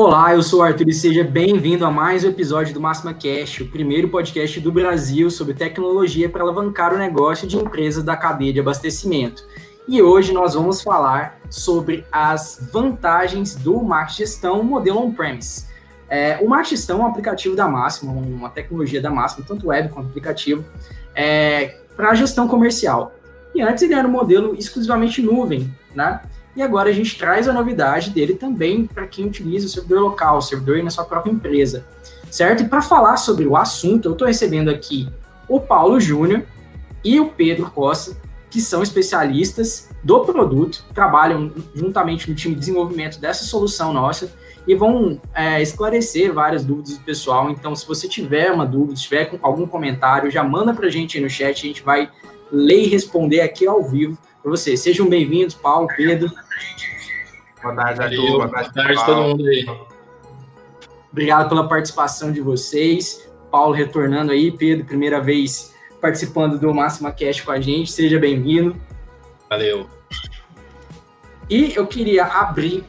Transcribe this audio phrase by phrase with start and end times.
[0.00, 3.62] Olá, eu sou o Arthur e seja bem-vindo a mais um episódio do Máxima Cash,
[3.62, 8.52] o primeiro podcast do Brasil sobre tecnologia para alavancar o negócio de empresas da cadeia
[8.52, 9.44] de abastecimento.
[9.88, 15.66] E hoje nós vamos falar sobre as vantagens do marketing gestão modelo on-premise.
[16.08, 19.88] É, o marketing gestão é um aplicativo da Máxima, uma tecnologia da Máxima, tanto web
[19.88, 20.64] quanto aplicativo,
[21.12, 23.16] é, para gestão comercial.
[23.52, 26.20] E antes ele era um modelo exclusivamente nuvem, né?
[26.58, 30.38] E agora a gente traz a novidade dele também para quem utiliza o servidor local,
[30.38, 31.86] o servidor na sua própria empresa,
[32.32, 32.64] certo?
[32.64, 35.08] E para falar sobre o assunto, eu estou recebendo aqui
[35.48, 36.42] o Paulo Júnior
[37.04, 38.16] e o Pedro Costa,
[38.50, 44.28] que são especialistas do produto, trabalham juntamente no time de desenvolvimento dessa solução nossa
[44.66, 47.50] e vão é, esclarecer várias dúvidas do pessoal.
[47.50, 51.18] Então, se você tiver uma dúvida, se tiver algum comentário, já manda para a gente
[51.18, 52.10] aí no chat, a gente vai
[52.50, 54.80] ler e responder aqui ao vivo para vocês.
[54.80, 56.28] Sejam bem-vindos, Paulo, Pedro.
[57.62, 58.30] Boa tarde, Arthur.
[58.30, 59.66] Boa tarde, Boa tarde todo mundo aí.
[61.10, 63.28] Obrigado pela participação de vocês.
[63.50, 67.90] Paulo retornando aí, Pedro, primeira vez participando do Máxima Cast com a gente.
[67.90, 68.76] Seja bem-vindo.
[69.48, 69.88] Valeu.
[71.48, 72.84] E eu queria abrir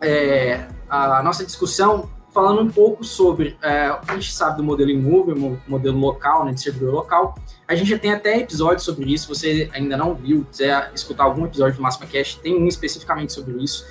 [0.00, 4.64] é, a nossa discussão falando um pouco sobre é, o que a gente sabe do
[4.64, 7.38] modelo imóvel, modelo local, né, de servidor local.
[7.66, 9.28] A gente já tem até episódios sobre isso.
[9.28, 13.62] Você ainda não viu, quiser escutar algum episódio do Máxima Cast, tem um especificamente sobre
[13.62, 13.86] isso.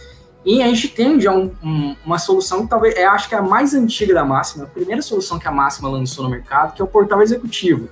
[0.45, 3.38] E a gente tem já um, um, uma solução que talvez, eu acho que é
[3.38, 6.81] a mais antiga da Máxima, a primeira solução que a Máxima lançou no mercado, que
[6.81, 7.88] é o portal executivo,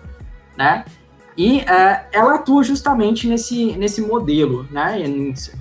[0.58, 0.84] né?
[1.38, 5.02] E é, ela atua justamente nesse, nesse modelo, né?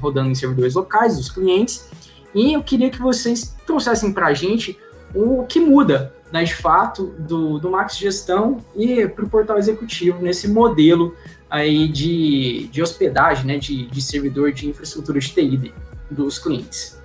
[0.00, 1.88] Rodando em servidores locais, dos clientes.
[2.34, 4.78] E eu queria que vocês trouxessem para a gente
[5.14, 10.22] o que muda, né, de fato, do, do Max Gestão e para o portal executivo
[10.22, 11.14] nesse modelo
[11.50, 15.74] aí de, de hospedagem, né, de, de servidor de infraestrutura de TI
[16.08, 17.00] dos clientes.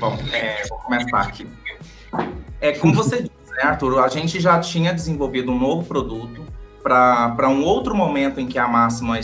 [0.00, 1.46] Bom, é, vou começar aqui.
[2.60, 6.44] É, como você disse, né, Arthur, a gente já tinha desenvolvido um novo produto
[6.82, 9.20] para um outro momento em que a Máxima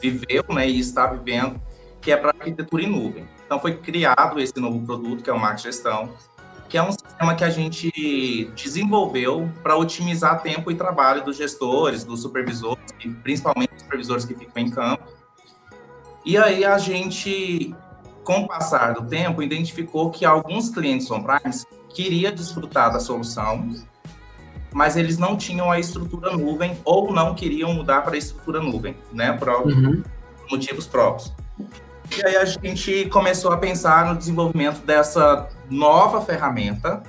[0.00, 1.60] viveu né, e está vivendo,
[2.00, 3.35] que é para arquitetura em nuvem.
[3.46, 6.10] Então, foi criado esse novo produto, que é o Max Gestão,
[6.68, 12.04] que é um sistema que a gente desenvolveu para otimizar tempo e trabalho dos gestores,
[12.04, 12.84] dos supervisores,
[13.22, 15.04] principalmente dos supervisores que ficam em campo.
[16.24, 17.72] E aí a gente,
[18.24, 23.70] com o passar do tempo, identificou que alguns clientes on-premise queriam desfrutar da solução,
[24.72, 28.96] mas eles não tinham a estrutura nuvem ou não queriam mudar para a estrutura nuvem,
[29.12, 30.02] né, por uhum.
[30.50, 31.32] motivos próprios.
[32.14, 37.02] E aí a gente começou a pensar no desenvolvimento dessa nova ferramenta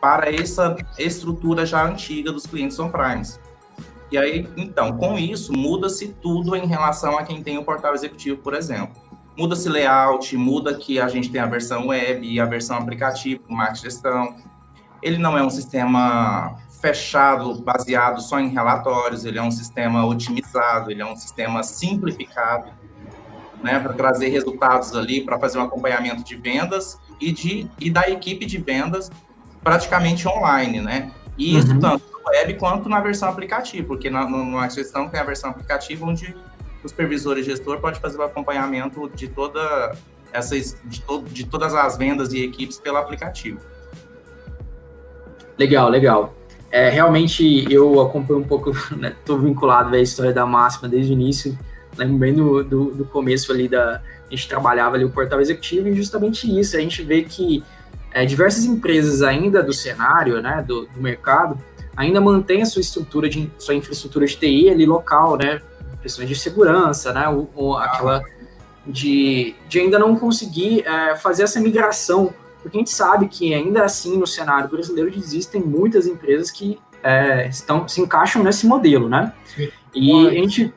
[0.00, 3.40] para essa estrutura já antiga dos clientes on-premise.
[4.10, 8.40] E aí, então, com isso, muda-se tudo em relação a quem tem o portal executivo,
[8.40, 8.94] por exemplo.
[9.36, 13.82] Muda-se layout, muda que a gente tem a versão web e a versão aplicativo, marketing
[13.82, 14.36] gestão.
[15.02, 20.90] Ele não é um sistema fechado, baseado só em relatórios, ele é um sistema otimizado,
[20.90, 22.70] ele é um sistema simplificado
[23.62, 28.08] né, para trazer resultados ali, para fazer um acompanhamento de vendas e, de, e da
[28.08, 29.10] equipe de vendas
[29.62, 31.10] praticamente online, né?
[31.36, 31.80] E isso uhum.
[31.80, 36.06] tanto no web quanto na versão aplicativo, porque na, na gestão tem a versão aplicativo
[36.06, 36.34] onde
[36.82, 39.96] o supervisor e gestor pode fazer o acompanhamento de toda
[40.32, 43.60] essas de, to, de todas as vendas e equipes pelo aplicativo.
[45.58, 46.34] Legal, legal.
[46.70, 51.14] É, realmente eu acompanho um pouco, estou né, vinculado à história da máxima desde o
[51.14, 51.58] início
[51.96, 54.00] lembro bem do, do, do, começo ali da.
[54.26, 57.62] A gente trabalhava ali o portal executivo e justamente isso, a gente vê que
[58.12, 61.58] é, diversas empresas ainda do cenário, né, do, do mercado,
[61.96, 65.60] ainda mantém a sua estrutura de sua infraestrutura de TI ali local, né,
[66.02, 68.22] questões de segurança, né, o, o aquela
[68.86, 73.84] de, de ainda não conseguir é, fazer essa migração, porque a gente sabe que ainda
[73.84, 79.32] assim no cenário brasileiro existem muitas empresas que é, estão se encaixam nesse modelo, né?
[79.94, 80.74] E a gente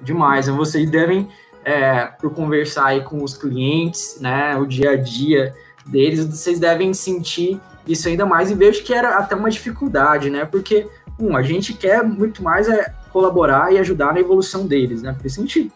[0.00, 0.48] demais.
[0.48, 1.28] Vocês devem,
[1.64, 5.54] é, por conversar aí com os clientes, né, o dia a dia
[5.86, 10.44] deles, vocês devem sentir isso ainda mais e vejo que era até uma dificuldade, né?
[10.44, 10.88] Porque,
[11.18, 15.12] um, a gente quer muito mais é colaborar e ajudar na evolução deles, né?
[15.12, 15.72] Porque se a gente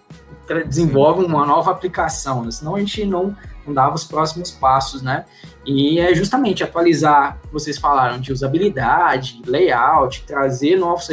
[0.67, 2.51] desenvolve uma nova aplicação, né?
[2.51, 3.37] senão a gente não,
[3.71, 5.25] não dava os próximos passos, né?
[5.65, 11.09] E é justamente atualizar, vocês falaram, de usabilidade, layout, trazer novos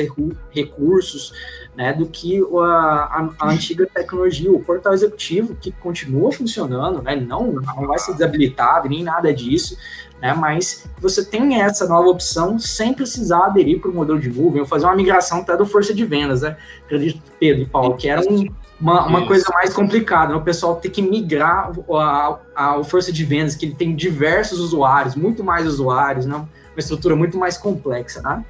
[0.50, 1.33] recursos,
[1.75, 7.51] né, do que a, a, antiga tecnologia, o portal executivo, que continua funcionando, né, não,
[7.51, 9.77] não vai ser desabilitado, nem nada disso,
[10.19, 14.62] né, mas você tem essa nova opção sem precisar aderir para o modelo de nuvem,
[14.62, 18.10] ou fazer uma migração até do força de vendas, né, acredito, Pedro e Paulo, que
[18.10, 18.48] era um,
[18.79, 20.39] uma, uma coisa mais complicada, né?
[20.39, 24.59] o pessoal ter que migrar a, a, a força de vendas, que ele tem diversos
[24.59, 26.35] usuários, muito mais usuários, né?
[26.35, 26.47] uma
[26.77, 28.45] estrutura muito mais complexa, né?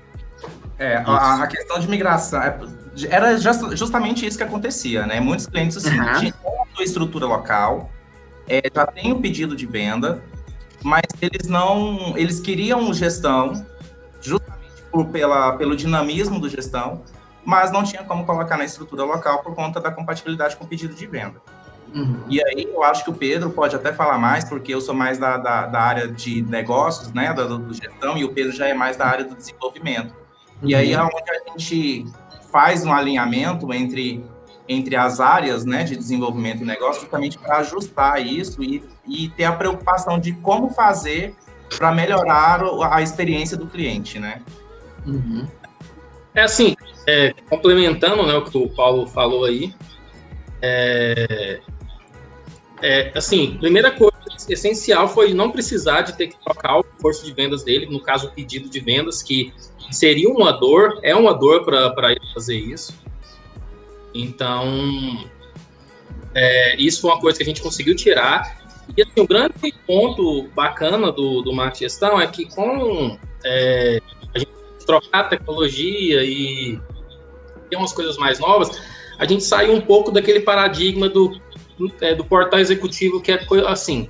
[0.77, 2.59] É, a, a, questão de migração é,
[3.09, 5.19] era just, justamente isso que acontecia, né?
[5.19, 6.19] Muitos clientes assim, uhum.
[6.19, 6.33] tinham
[6.77, 7.89] a estrutura local,
[8.47, 10.21] é, já tem o pedido de venda,
[10.83, 13.65] mas eles não, eles queriam gestão,
[14.21, 17.01] justamente por, pela, pelo dinamismo do gestão,
[17.47, 20.93] mas não tinha como colocar na estrutura local por conta da compatibilidade com o pedido
[20.93, 21.41] de venda.
[21.95, 22.19] Uhum.
[22.27, 25.17] E aí eu acho que o Pedro pode até falar mais, porque eu sou mais
[25.17, 28.73] da, da, da área de negócios, né, da do gestão, e o Pedro já é
[28.73, 30.13] mais da área do desenvolvimento.
[30.61, 30.69] Uhum.
[30.69, 32.05] E aí é onde a gente
[32.51, 34.25] faz um alinhamento entre,
[34.67, 39.45] entre as áreas né, de desenvolvimento e negócio, justamente para ajustar isso e, e ter
[39.45, 41.33] a preocupação de como fazer
[41.77, 42.61] para melhorar
[42.91, 44.41] a experiência do cliente, né?
[45.05, 45.47] Uhum.
[46.35, 46.75] É assim,
[47.07, 49.73] é, complementando né, o que o Paulo falou aí,
[50.61, 51.61] é,
[52.81, 54.17] é, assim, primeira coisa
[54.49, 58.27] essencial foi não precisar de ter que trocar o curso de vendas dele, no caso
[58.27, 59.53] o pedido de vendas, que
[59.89, 62.93] seria uma dor, é uma dor para ele fazer isso.
[64.13, 65.25] Então,
[66.35, 68.57] é, isso foi uma coisa que a gente conseguiu tirar.
[68.95, 69.53] E assim, o grande
[69.85, 73.99] ponto bacana do, do marketing gestão é que com é,
[74.33, 74.51] a gente
[74.85, 76.79] trocar tecnologia e
[77.69, 78.81] ter umas coisas mais novas,
[79.17, 81.39] a gente saiu um pouco daquele paradigma do,
[82.01, 84.09] é, do portal executivo que é assim,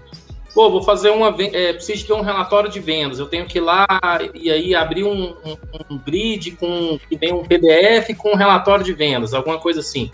[0.54, 3.62] pô, vou fazer uma, é, preciso ter um relatório de vendas, eu tenho que ir
[3.62, 3.88] lá
[4.34, 5.58] e aí abrir um, um,
[5.90, 10.12] um grid com que vem um PDF com um relatório de vendas, alguma coisa assim,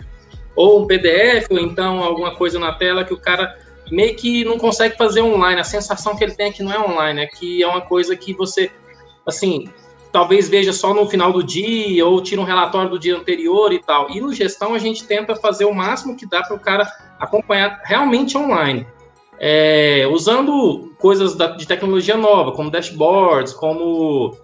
[0.54, 3.58] ou um PDF ou então alguma coisa na tela que o cara
[3.90, 6.78] meio que não consegue fazer online, a sensação que ele tem é que não é
[6.78, 8.70] online, é que é uma coisa que você,
[9.26, 9.68] assim,
[10.14, 13.80] talvez veja só no final do dia ou tira um relatório do dia anterior e
[13.80, 14.08] tal.
[14.12, 16.88] E no gestão a gente tenta fazer o máximo que dá para o cara
[17.18, 18.86] acompanhar realmente online.
[19.40, 24.36] É, usando coisas da, de tecnologia nova, como dashboards, como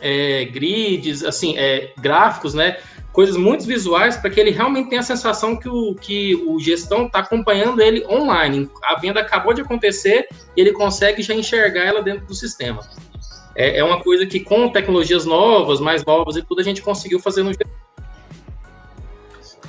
[0.00, 2.78] é, grids, assim, é, gráficos, né?
[3.12, 7.04] Coisas muito visuais para que ele realmente tenha a sensação que o, que o gestão
[7.04, 8.70] está acompanhando ele online.
[8.82, 10.26] A venda acabou de acontecer
[10.56, 12.80] e ele consegue já enxergar ela dentro do sistema
[13.54, 17.20] é, é uma coisa que com tecnologias novas, mais novas e tudo, a gente conseguiu
[17.20, 17.52] fazer no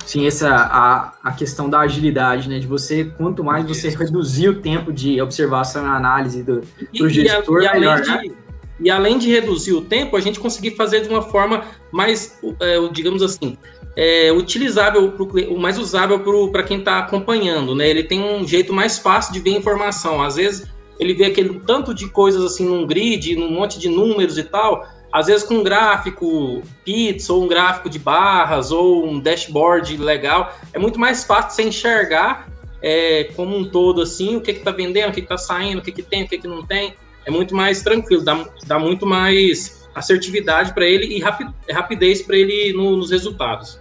[0.04, 2.58] Sim, essa a, a questão da agilidade, né?
[2.58, 7.62] De você, quanto mais você reduzir o tempo de observação e análise do, do gestor,
[7.62, 8.18] e, e, melhor, além né?
[8.18, 8.34] de,
[8.80, 12.76] e além de reduzir o tempo, a gente conseguir fazer de uma forma mais, é,
[12.92, 13.56] digamos assim,
[13.96, 16.20] é, utilizável, pro, mais usável
[16.50, 17.88] para quem está acompanhando, né?
[17.88, 20.22] Ele tem um jeito mais fácil de ver informação.
[20.22, 20.66] Às vezes
[20.98, 24.86] ele vê aquele tanto de coisas assim num grid, num monte de números e tal,
[25.12, 30.56] às vezes com um gráfico pizza, ou um gráfico de barras, ou um dashboard legal,
[30.72, 32.48] é muito mais fácil você enxergar
[32.82, 35.92] é, como um todo assim, o que está vendendo, o que está saindo, o que,
[35.92, 36.94] que tem, o que, que não tem.
[37.24, 42.72] É muito mais tranquilo, dá, dá muito mais assertividade para ele e rapidez para ele
[42.72, 43.78] no, nos resultados.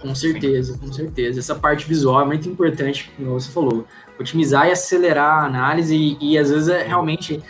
[0.00, 1.38] Com certeza, com certeza.
[1.38, 3.86] Essa parte visual é muito importante, como você falou
[4.22, 7.42] otimizar e acelerar a análise e, e às vezes é realmente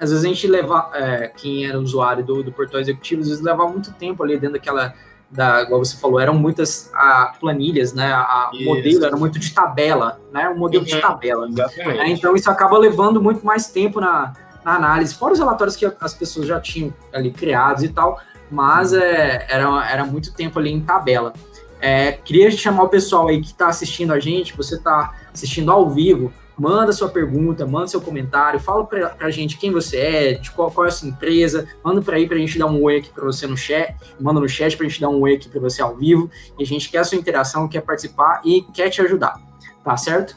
[0.00, 3.42] às vezes a gente leva é, quem era usuário do, do portal executivo às vezes
[3.42, 4.94] levava muito tempo ali dentro daquela
[5.30, 9.52] da igual você falou eram muitas a, planilhas né a, o modelo era muito de
[9.52, 10.90] tabela né um modelo uhum.
[10.90, 11.48] de tabela
[11.78, 14.32] é, então isso acaba levando muito mais tempo na,
[14.64, 18.20] na, análise fora os relatórios que as pessoas já tinham ali criados e tal
[18.50, 21.32] mas é, era, era muito tempo ali em tabela
[21.80, 25.90] é, queria chamar o pessoal aí que está assistindo a gente, você está assistindo ao
[25.90, 30.50] vivo, manda sua pergunta, manda seu comentário, fala para a gente quem você é, de
[30.50, 32.98] qual, qual é a sua empresa, manda para aí para a gente dar um oi
[32.98, 35.48] aqui para você no chat, manda no chat para a gente dar um oi aqui
[35.48, 38.88] para você ao vivo, e a gente quer a sua interação, quer participar e quer
[38.88, 39.38] te ajudar,
[39.84, 40.36] tá certo?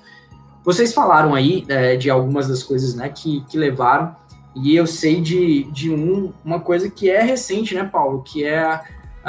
[0.63, 4.13] Vocês falaram aí é, de algumas das coisas né, que, que levaram,
[4.53, 8.81] e eu sei de, de um, uma coisa que é recente, né, Paulo, que é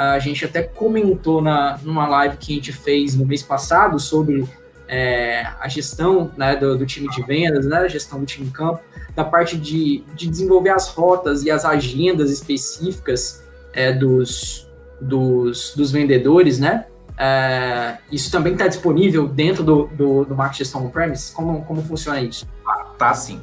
[0.09, 4.47] a gente até comentou na, numa live que a gente fez no mês passado sobre
[4.87, 8.49] é, a gestão né, do, do, time de vendas, né, a gestão do time em
[8.49, 8.81] campo,
[9.15, 13.43] da parte de, de desenvolver as rotas e as agendas específicas
[13.73, 14.67] é, dos,
[14.99, 16.85] dos, dos, vendedores, né?
[17.17, 21.31] É, isso também está disponível dentro do, do, do marketing gestão on-premise?
[21.31, 22.47] Como, como funciona isso?
[22.65, 23.39] Ah, tá sim.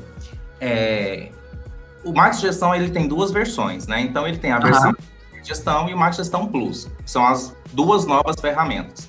[0.61, 1.29] É,
[2.03, 4.01] o marketing gestão ele tem duas versões, né?
[4.01, 5.18] Então ele tem a versão uhum
[5.49, 6.89] Gestão e o Marketing Gestão Plus.
[7.05, 9.09] São as duas novas ferramentas.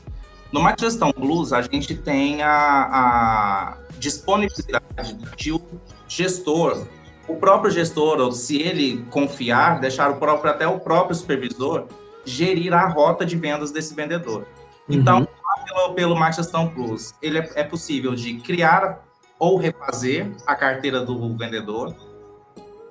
[0.52, 5.62] No Marketing Gestão Plus, a gente tem a, a disponibilidade de o
[6.08, 6.86] gestor,
[7.28, 11.88] o próprio gestor, ou se ele confiar, deixar o próprio, até o próprio supervisor,
[12.26, 14.48] gerir a rota de vendas desse vendedor.
[14.88, 15.28] Então, uhum.
[15.66, 19.04] pelo, pelo Max Gestão Plus, ele é, é possível de criar
[19.38, 21.96] ou refazer a carteira do vendedor.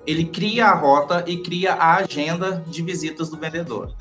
[0.05, 3.93] Ele cria a rota e cria a agenda de visitas do vendedor.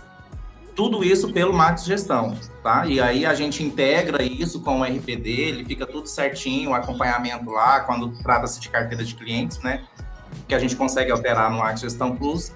[0.75, 2.87] Tudo isso pelo Max Gestão, tá?
[2.87, 7.51] E aí a gente integra isso com o RP dele, fica tudo certinho, o acompanhamento
[7.51, 9.85] lá, quando trata-se de carteira de clientes, né?
[10.47, 12.53] Que a gente consegue alterar no Max Gestão Plus.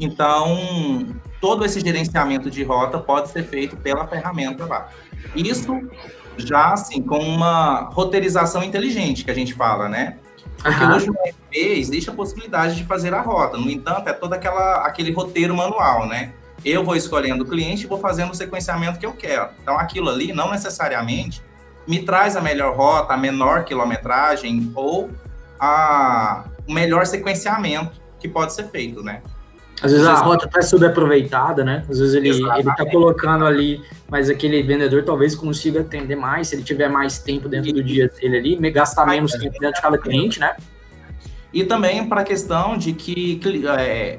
[0.00, 4.88] Então, todo esse gerenciamento de rota pode ser feito pela ferramenta lá.
[5.36, 5.78] Isso
[6.36, 10.18] já assim com uma roteirização inteligente que a gente fala, né?
[10.64, 13.58] Porque hoje no RP existe a possibilidade de fazer a rota.
[13.58, 16.32] No entanto, é todo aquela, aquele roteiro manual, né?
[16.64, 19.50] Eu vou escolhendo o cliente e vou fazendo o sequenciamento que eu quero.
[19.62, 21.42] Então, aquilo ali não necessariamente
[21.86, 25.10] me traz a melhor rota, a menor quilometragem ou
[25.60, 29.20] a, o melhor sequenciamento que pode ser feito, né?
[29.84, 31.84] Às vezes a rota está subaproveitada, né?
[31.90, 36.62] Às vezes ele está colocando ali, mas aquele vendedor talvez consiga atender mais, se ele
[36.62, 40.40] tiver mais tempo dentro do dia dele ali, gastar menos tempo dentro de cada cliente,
[40.40, 40.56] né?
[41.52, 43.38] E também para a questão de que
[43.78, 44.18] é,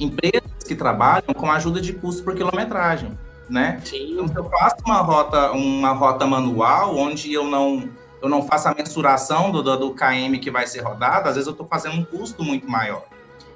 [0.00, 3.10] empresas que trabalham com ajuda de custo por quilometragem,
[3.46, 3.80] né?
[3.84, 4.12] Sim.
[4.12, 7.90] Então, se eu faço uma rota, uma rota manual, onde eu não,
[8.22, 11.46] eu não faço a mensuração do, do, do KM que vai ser rodado, às vezes
[11.46, 13.04] eu estou fazendo um custo muito maior.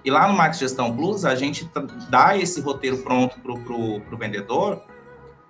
[0.05, 1.69] E lá no Max Gestão Plus, a gente
[2.09, 4.83] dá esse roteiro pronto para o vendedor,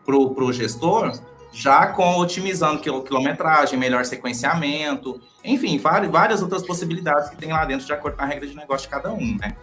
[0.04, 1.12] para o gestor,
[1.52, 7.92] já com otimizando quilometragem, melhor sequenciamento, enfim, várias outras possibilidades que tem lá dentro de
[7.92, 9.56] acordo com a regra de negócio de cada um, né?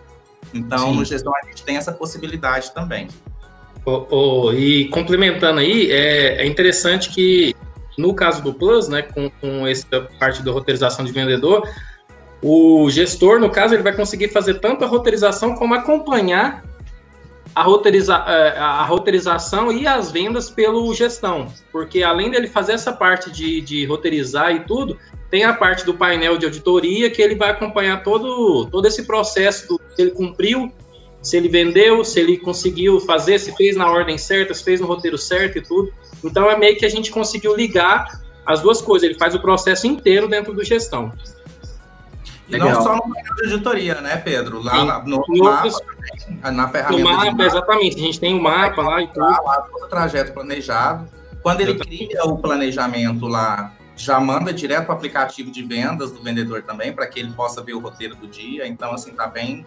[0.54, 0.96] Então, Sim.
[0.96, 3.08] no gestão a gente tem essa possibilidade também.
[3.86, 7.56] Oh, oh, e complementando aí, é, é, interessante que
[7.98, 11.68] no caso do Plus, né, com, com essa parte da roteirização de vendedor,
[12.48, 16.64] o gestor, no caso, ele vai conseguir fazer tanto a roteirização como acompanhar
[17.56, 21.52] a, roteiriza é, a roteirização e as vendas pelo gestão.
[21.72, 24.96] Porque além dele fazer essa parte de, de roteirizar e tudo,
[25.32, 29.68] tem a parte do painel de auditoria que ele vai acompanhar todo, todo esse processo
[29.68, 30.72] do, se ele cumpriu,
[31.24, 34.86] se ele vendeu, se ele conseguiu fazer, se fez na ordem certa, se fez no
[34.86, 35.92] roteiro certo e tudo.
[36.24, 39.10] Então é meio que a gente conseguiu ligar as duas coisas.
[39.10, 41.12] Ele faz o processo inteiro dentro do gestão.
[42.48, 42.70] E Legal.
[42.70, 44.62] não só no painel de auditoria, né, Pedro?
[44.62, 45.70] Lá na, no, no mapa,
[46.52, 47.04] na ferramenta.
[47.04, 47.96] No mapa, exatamente.
[47.96, 49.26] A gente tem o um mapa lá e tudo.
[49.26, 51.10] Lá, todo o trajeto planejado.
[51.42, 56.22] Quando ele cria o planejamento lá, já manda direto para o aplicativo de vendas do
[56.22, 58.68] vendedor também, para que ele possa ver o roteiro do dia.
[58.68, 59.66] Então, assim, tá bem.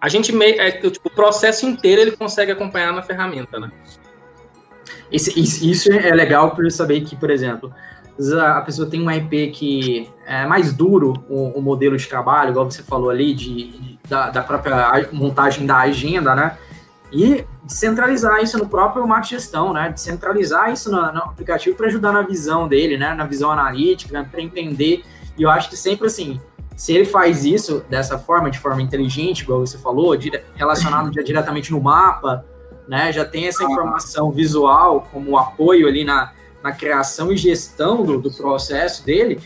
[0.00, 0.60] A gente meio.
[0.60, 3.70] É, tipo, o processo inteiro ele consegue acompanhar na ferramenta, né?
[5.12, 7.72] Isso, isso é legal por saber que, por exemplo,
[8.28, 12.70] a pessoa tem um IP que é mais duro o, o modelo de trabalho, igual
[12.70, 16.58] você falou ali, de, de da, da, própria montagem da agenda, né?
[17.12, 19.90] E descentralizar isso no próprio marketing gestão, né?
[19.90, 23.14] Descentralizar isso no, no aplicativo para ajudar na visão dele, né?
[23.14, 24.28] Na visão analítica, né?
[24.30, 25.02] para entender.
[25.38, 26.40] E eu acho que sempre assim,
[26.76, 30.16] se ele faz isso dessa forma, de forma inteligente, igual você falou,
[30.54, 32.44] relacionado já diretamente no mapa,
[32.86, 33.12] né?
[33.12, 38.30] Já tem essa informação visual como apoio ali na, na criação e gestão do, do
[38.30, 39.40] processo dele,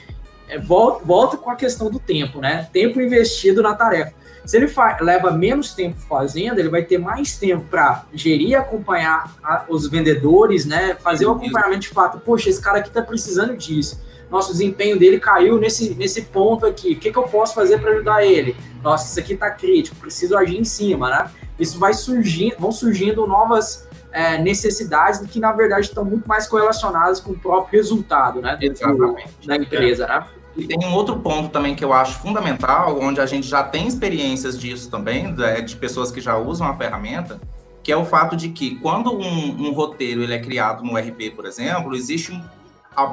[0.48, 2.68] é, volta, volta com a questão do tempo, né?
[2.72, 4.12] Tempo investido na tarefa.
[4.44, 9.34] Se ele leva menos tempo fazendo, ele vai ter mais tempo para gerir e acompanhar
[9.42, 10.96] a, os vendedores, né?
[11.00, 12.20] Fazer o acompanhamento de fato.
[12.20, 14.02] Poxa, esse cara aqui está precisando disso.
[14.30, 16.92] Nosso desempenho dele caiu nesse, nesse ponto aqui.
[16.92, 18.54] O que, que eu posso fazer para ajudar ele?
[18.82, 21.30] Nossa, isso aqui está crítico, preciso agir em cima, né?
[21.58, 27.18] Isso vai surgindo, vão surgindo novas é, necessidades que, na verdade, estão muito mais correlacionadas
[27.18, 30.06] com o próprio resultado né, dentro da empresa.
[30.06, 30.24] Né?
[30.56, 33.88] E tem um outro ponto também que eu acho fundamental, onde a gente já tem
[33.88, 37.40] experiências disso também, de pessoas que já usam a ferramenta,
[37.82, 41.34] que é o fato de que quando um, um roteiro ele é criado no RP,
[41.34, 42.40] por exemplo, existe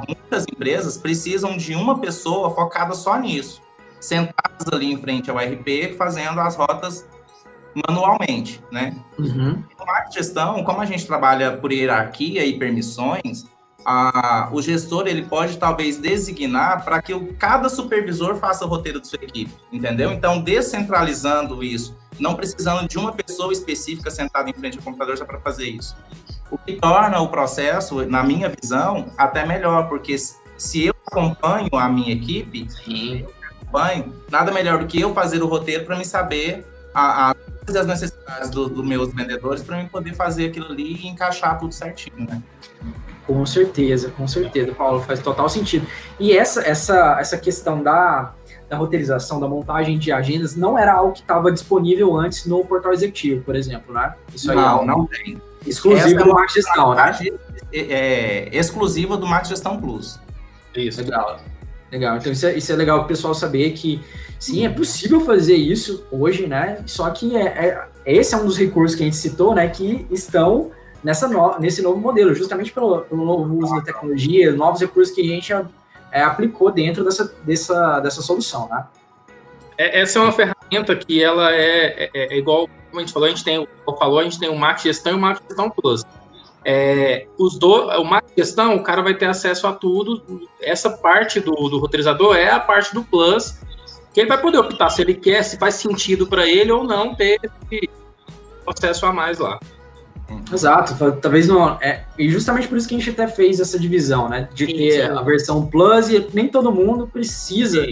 [0.08, 3.60] muitas empresas precisam de uma pessoa focada só nisso,
[4.00, 7.08] sentadas ali em frente ao RP, fazendo as rotas
[7.88, 8.96] manualmente, né?
[9.18, 9.64] Uhum.
[9.80, 13.46] No marketing gestão, como a gente trabalha por hierarquia e permissões,
[13.86, 19.00] a, o gestor ele pode talvez designar para que o, cada supervisor faça o roteiro
[19.00, 20.12] de sua equipe, entendeu?
[20.12, 25.26] Então, descentralizando isso, não precisando de uma pessoa específica sentada em frente ao computador já
[25.26, 25.96] para fazer isso.
[26.50, 31.88] O que torna o processo, na minha visão, até melhor, porque se eu acompanho a
[31.88, 32.68] minha equipe,
[33.72, 37.36] acompanho, nada melhor do que eu fazer o roteiro para me saber a, a
[37.70, 41.74] as necessidades dos do meus vendedores para eu poder fazer aquilo ali e encaixar tudo
[41.74, 42.42] certinho, né?
[43.26, 45.86] Com certeza, com certeza, Paulo, faz total sentido.
[46.20, 48.34] E essa, essa, essa questão da,
[48.68, 52.92] da roteirização, da montagem de agendas, não era algo que estava disponível antes no portal
[52.92, 54.16] executivo, por exemplo, né?
[54.34, 55.42] Isso aí não, é não tem.
[55.66, 57.20] Exclusiva do Marketing Gestão, né?
[57.72, 60.20] É, é, exclusiva do Marketing Gestão Plus.
[60.76, 61.02] Isso.
[61.02, 61.40] Legal.
[61.92, 62.18] Legal.
[62.18, 64.02] Então isso é, isso é legal o pessoal saber que
[64.40, 66.82] sim, é possível fazer isso hoje, né?
[66.86, 69.68] Só que é, é, esse é um dos recursos que a gente citou, né?
[69.68, 70.72] Que estão
[71.04, 75.22] nessa no, nesse novo modelo, justamente pelo, pelo novo uso da tecnologia, novos recursos que
[75.22, 75.54] a gente
[76.12, 78.86] é, aplicou dentro dessa, dessa, dessa solução, né?
[79.78, 83.28] É, essa é uma ferramenta que ela é, é, é, igual, como a gente falou,
[83.28, 83.68] a gente tem,
[84.00, 86.04] falou, a gente tem o Marketing Gestão e o Marketing Gestão Plus.
[86.64, 90.48] É, os do, o Marketing Gestão, o cara vai ter acesso a tudo.
[90.62, 93.60] Essa parte do, do roteirizador é a parte do Plus,
[94.14, 97.16] que ele vai poder optar se ele quer, se faz sentido para ele ou não
[97.16, 97.90] ter esse
[98.68, 99.60] acesso a mais lá.
[100.52, 101.78] Exato, talvez não.
[101.82, 104.48] É, e justamente por isso que a gente até fez essa divisão, né?
[104.54, 107.86] De ter a versão Plus e nem todo mundo precisa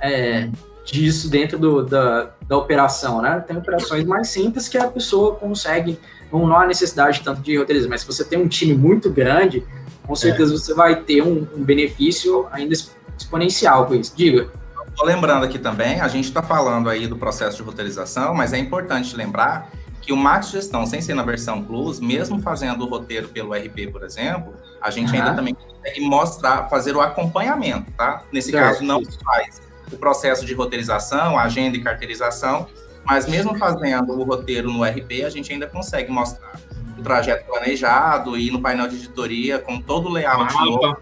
[0.00, 0.48] é,
[0.84, 3.42] disso dentro do, da, da operação, né?
[3.46, 5.98] Tem operações mais simples que a pessoa consegue,
[6.32, 9.64] não há necessidade tanto de roteirismo, mas se você tem um time muito grande,
[10.06, 10.56] com certeza é.
[10.56, 12.74] você vai ter um, um, benefício ainda
[13.18, 14.14] exponencial com isso.
[14.16, 14.48] Diga.
[14.88, 18.58] Estou lembrando aqui também, a gente está falando aí do processo de roteirização, mas é
[18.58, 19.70] importante lembrar
[20.00, 23.90] que o Max Gestão, sem ser na versão Plus, mesmo fazendo o roteiro pelo RP,
[23.92, 25.18] por exemplo, a gente uhum.
[25.18, 28.22] ainda também consegue mostrar, fazer o acompanhamento, tá?
[28.32, 28.64] Nesse certo.
[28.64, 29.60] caso, não faz
[29.92, 32.66] o processo de roteirização, agenda e carteirização,
[33.04, 36.60] mas mesmo fazendo o roteiro no RP, a gente ainda consegue mostrar
[36.98, 40.96] o trajeto planejado e no painel de editoria com todo o layout novo,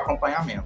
[0.00, 0.64] acompanhamento.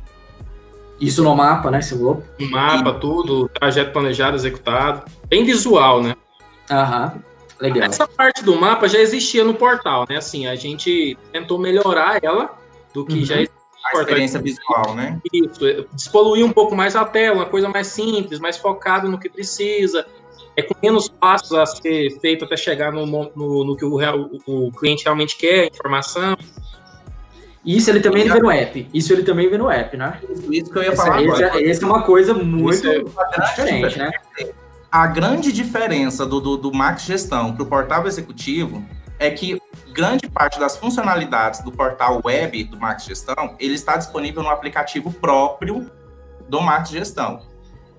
[1.01, 2.23] Isso no mapa, né, Silvio?
[2.41, 3.01] O mapa, e...
[3.01, 5.03] tudo, trajeto planejado, executado.
[5.29, 6.15] Bem visual, né?
[6.71, 7.21] Aham,
[7.61, 7.85] legal.
[7.85, 10.17] Essa parte do mapa já existia no portal, né?
[10.17, 12.57] Assim, a gente tentou melhorar ela
[12.95, 13.25] do que uhum.
[13.25, 13.57] já existia
[13.93, 15.21] a experiência visual, né?
[15.33, 15.61] Isso,
[15.93, 20.07] despoluir um pouco mais a tela, uma coisa mais simples, mais focada no que precisa,
[20.57, 23.99] é com menos passos a ser feito até chegar no, no, no que o,
[24.47, 26.37] o, cliente realmente quer, informação.
[27.65, 28.89] Isso ele também vê no app.
[28.95, 30.21] Isso ele também vê no app, né?
[30.51, 31.69] Isso que eu ia essa, falar essa, agora.
[31.69, 33.03] Essa é uma coisa muito é
[33.45, 34.11] diferente, né?
[34.91, 38.83] A grande diferença do, do, do Max Gestão para o portal executivo
[39.19, 39.61] é que
[39.93, 45.13] grande parte das funcionalidades do portal web do Max Gestão, ele está disponível no aplicativo
[45.13, 45.91] próprio
[46.49, 47.43] do Max Gestão.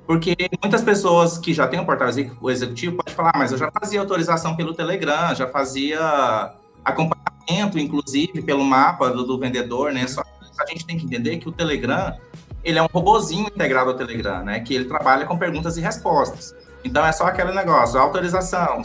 [0.07, 3.69] Porque muitas pessoas que já têm o portal executivo podem falar, ah, mas eu já
[3.69, 10.07] fazia autorização pelo Telegram, já fazia acompanhamento, inclusive, pelo mapa do, do vendedor, né?
[10.07, 10.29] Só que
[10.61, 12.17] a gente tem que entender que o Telegram,
[12.63, 14.61] ele é um robozinho integrado ao Telegram, né?
[14.61, 16.55] Que ele trabalha com perguntas e respostas.
[16.85, 18.83] Então, é só aquele negócio, autorização,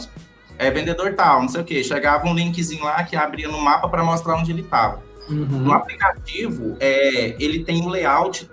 [0.57, 1.81] é, vendedor tal, não sei o quê.
[1.85, 5.01] Chegava um linkzinho lá que abria no mapa para mostrar onde ele estava.
[5.29, 5.45] Uhum.
[5.45, 8.51] No aplicativo, é, ele tem um layout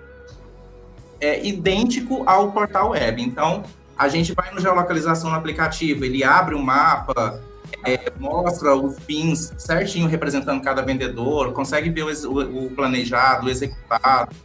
[1.21, 3.21] é, idêntico ao portal web.
[3.21, 3.63] Então,
[3.97, 7.39] a gente vai no geolocalização no aplicativo, ele abre o mapa,
[7.85, 14.35] é, mostra os pins certinho representando cada vendedor, consegue ver o, o planejado, o executado.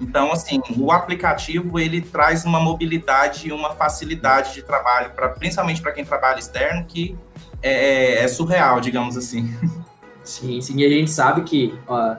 [0.00, 5.80] Então, assim, o aplicativo ele traz uma mobilidade e uma facilidade de trabalho, pra, principalmente
[5.80, 7.16] para quem trabalha externo, que
[7.62, 9.54] é, é, é, surreal, digamos assim.
[10.22, 12.16] Sim, sim, e a gente sabe que, ó,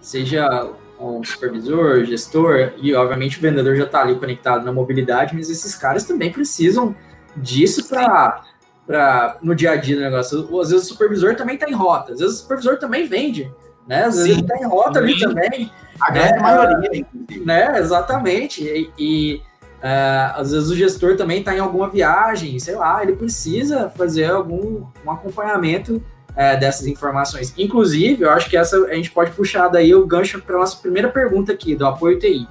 [0.00, 5.50] seja um supervisor, gestor, e obviamente o vendedor já está ali conectado na mobilidade, mas
[5.50, 6.94] esses caras também precisam
[7.36, 8.44] disso para
[8.86, 10.60] para no dia a dia do negócio.
[10.60, 13.50] Às vezes o supervisor também está em rota, às vezes o supervisor também vende,
[13.86, 14.04] né?
[14.04, 15.70] Às vezes Sim, ele está em rota ali também.
[16.00, 17.06] A grande é, maioria.
[17.44, 18.64] Né, exatamente.
[18.64, 19.42] E, e
[19.82, 24.30] uh, às vezes o gestor também está em alguma viagem, sei lá, ele precisa fazer
[24.30, 27.54] algum um acompanhamento uh, dessas informações.
[27.56, 30.76] Inclusive, eu acho que essa a gente pode puxar daí o gancho para a nossa
[30.76, 32.46] primeira pergunta aqui, do apoio TI.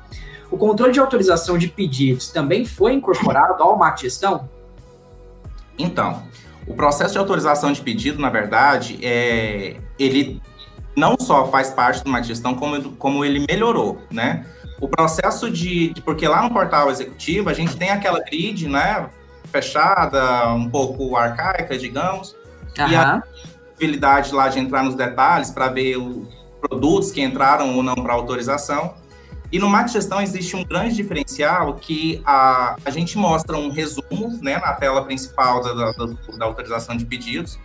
[0.50, 4.50] O controle de autorização de pedidos também foi incorporado ao MAT Gestão?
[5.80, 6.24] Então,
[6.68, 10.42] o processo de autorização de pedido, na verdade, é, ele
[10.96, 14.46] não só faz parte de uma gestão, como, como ele melhorou, né?
[14.80, 19.10] O processo de, de, Porque lá no portal executivo, a gente tem aquela grid, né?
[19.52, 22.36] Fechada, um pouco arcaica, digamos.
[22.78, 22.90] Uhum.
[22.90, 23.24] E a
[23.82, 26.28] possibilidade lá de entrar nos detalhes para ver os
[26.60, 28.94] produtos que entraram ou não para autorização.
[29.52, 34.40] E no Max Gestão existe um grande diferencial que a, a gente mostra um resumo
[34.42, 36.06] né, na tela principal da, da,
[36.38, 37.60] da autorização de pedidos,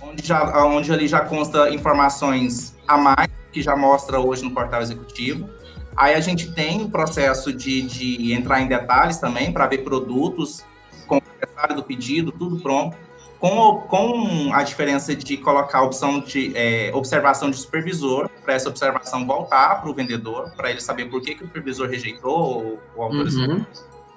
[0.00, 4.82] onde, já, onde ali já consta informações a mais, que já mostra hoje no portal
[4.82, 5.48] executivo.
[5.96, 10.64] Aí a gente tem o processo de, de entrar em detalhes também, para ver produtos
[11.06, 12.96] com o detalhe do pedido, tudo pronto.
[13.42, 18.68] Com, com a diferença de colocar a opção de é, observação de supervisor, para essa
[18.68, 22.80] observação voltar para o vendedor, para ele saber por que, que o supervisor rejeitou ou,
[22.94, 23.48] ou autorizou.
[23.48, 23.66] Uhum.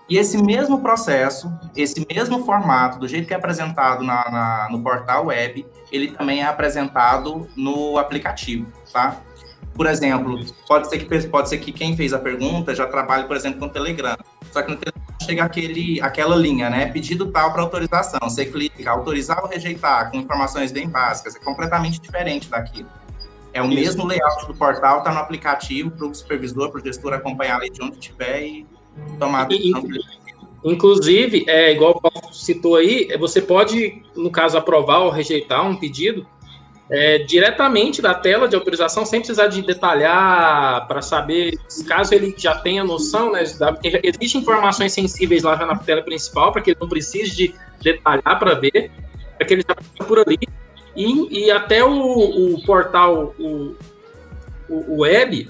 [0.07, 4.83] E esse mesmo processo, esse mesmo formato, do jeito que é apresentado na, na, no
[4.83, 9.19] portal web, ele também é apresentado no aplicativo, tá?
[9.73, 13.35] Por exemplo, pode ser que, pode ser que quem fez a pergunta já trabalhe, por
[13.35, 14.15] exemplo, com o Telegram.
[14.51, 14.94] Só que no Telegram
[15.25, 16.85] chega aquele, aquela linha, né?
[16.87, 18.19] Pedido tal para autorização.
[18.23, 21.35] Você clica, autorizar ou rejeitar, com informações bem básicas.
[21.35, 22.87] É completamente diferente daquilo.
[23.53, 23.75] É o Isso.
[23.75, 27.69] mesmo layout do portal, está no aplicativo para o supervisor, para o gestor acompanhar ali
[27.69, 28.65] de onde estiver e
[29.17, 29.83] tomar a decisão.
[30.63, 35.65] Inclusive, é igual o Paulo citou aí, é, você pode, no caso, aprovar ou rejeitar
[35.65, 36.27] um pedido
[36.89, 42.55] é, diretamente da tela de autorização, sem precisar de detalhar para saber, caso ele já
[42.55, 43.43] tenha noção, né?
[43.43, 48.37] Porque existem informações sensíveis lá na tela principal, para que ele não precise de detalhar
[48.37, 48.91] para ver,
[49.37, 50.39] para que ele já passe por ali.
[50.95, 53.75] E, e até o, o portal, o,
[54.69, 55.49] o, web,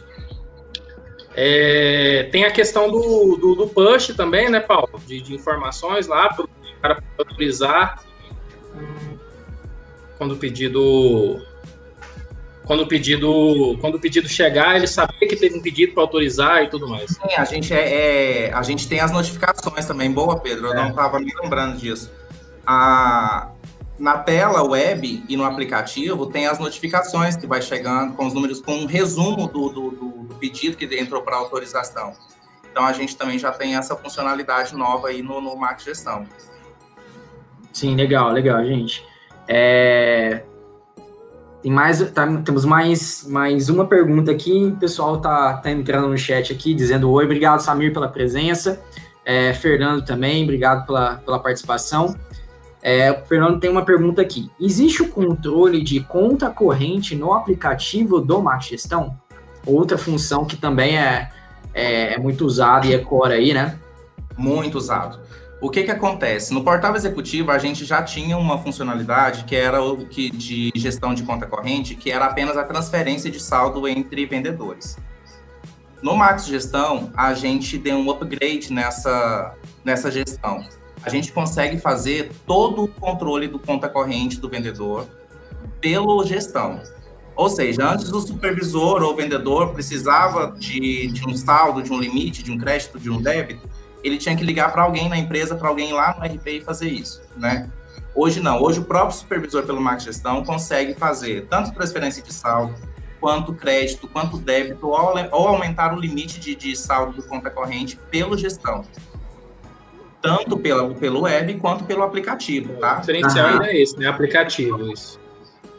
[1.36, 5.02] é, tem a questão do, do, do, push também, né, Paulo?
[5.06, 6.50] De, de informações lá para o
[6.82, 8.04] cara autorizar
[10.18, 11.42] quando o pedido
[12.66, 16.64] quando o pedido quando o pedido chegar ele saber que teve um pedido para autorizar
[16.64, 17.12] e tudo mais.
[17.12, 20.12] Sim, a gente é, é, a gente tem as notificações também.
[20.12, 20.76] Boa Pedro eu é.
[20.76, 22.12] não estava me lembrando disso.
[22.66, 23.52] A
[23.98, 28.60] na tela web e no aplicativo tem as notificações que vai chegando com os números
[28.60, 32.12] com um resumo do, do, do pedido que entrou para autorização.
[32.70, 36.28] Então a gente também já tem essa funcionalidade nova aí no, no Max Gestão.
[37.72, 39.02] Sim legal legal gente
[39.48, 40.44] é...
[41.62, 44.66] Tem mais, tá, temos mais, mais uma pergunta aqui.
[44.66, 48.80] O pessoal tá, tá entrando no chat aqui, dizendo oi, obrigado, Samir, pela presença.
[49.26, 52.16] É, Fernando também, obrigado pela, pela participação.
[52.84, 54.52] É, o Fernando tem uma pergunta aqui.
[54.62, 59.18] Existe o controle de conta corrente no aplicativo do Max Gestão?
[59.66, 61.32] Outra função que também é,
[61.74, 63.80] é, é muito usada e é core aí, né?
[64.38, 65.20] Muito usado.
[65.62, 66.54] O que que acontece?
[66.54, 71.14] No portal executivo, a gente já tinha uma funcionalidade que era o que de gestão
[71.14, 74.98] de conta corrente, que era apenas a transferência de saldo entre vendedores.
[76.02, 80.64] No Max Gestão, a gente deu um upgrade nessa, nessa gestão.
[81.02, 85.08] A gente consegue fazer todo o controle do conta corrente do vendedor
[85.80, 86.82] pelo gestão.
[87.36, 92.44] Ou seja, antes o supervisor ou vendedor precisava de, de um saldo, de um limite,
[92.44, 93.68] de um crédito, de um débito,
[94.06, 96.90] ele tinha que ligar para alguém na empresa, para alguém lá no RP e fazer
[96.90, 97.70] isso, né?
[98.14, 102.76] Hoje não, hoje o próprio supervisor pelo Max Gestão consegue fazer tanto transferência de saldo,
[103.20, 107.98] quanto crédito, quanto débito, ou, ou aumentar o limite de, de saldo do conta corrente
[108.12, 108.86] pelo gestão.
[110.22, 112.98] Tanto pela, pelo web quanto pelo aplicativo, tá?
[112.98, 114.08] O diferencial é esse, né?
[114.08, 115.20] Aplicativo, isso.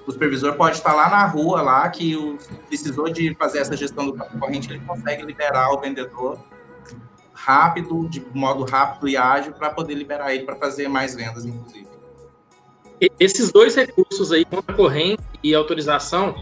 [0.06, 4.06] O supervisor pode estar lá na rua, lá, que o, precisou de fazer essa gestão
[4.06, 6.38] do conta corrente, ele consegue liberar o vendedor
[7.36, 11.86] rápido, de modo rápido e ágil, para poder liberar ele para fazer mais vendas, inclusive.
[13.20, 16.34] Esses dois recursos aí, conta corrente e autorização,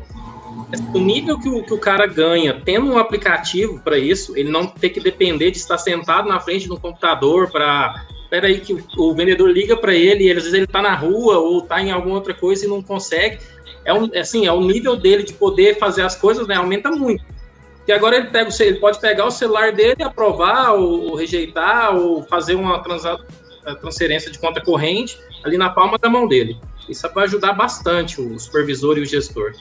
[0.94, 4.66] o nível que o, que o cara ganha tendo um aplicativo para isso, ele não
[4.66, 8.07] ter que depender de estar sentado na frente do computador para.
[8.22, 10.94] Espera aí, que o, o vendedor liga para ele e às vezes ele está na
[10.94, 13.38] rua ou está em alguma outra coisa e não consegue.
[13.85, 17.24] É um, assim, é o nível dele de poder fazer as coisas, né, aumenta muito.
[17.84, 21.94] Que agora ele, pega o, ele pode pegar o celular dele, aprovar ou, ou rejeitar,
[21.94, 23.18] ou fazer uma transa,
[23.80, 26.58] transferência de conta corrente ali na palma da mão dele.
[26.88, 29.52] Isso vai ajudar bastante o supervisor e o gestor.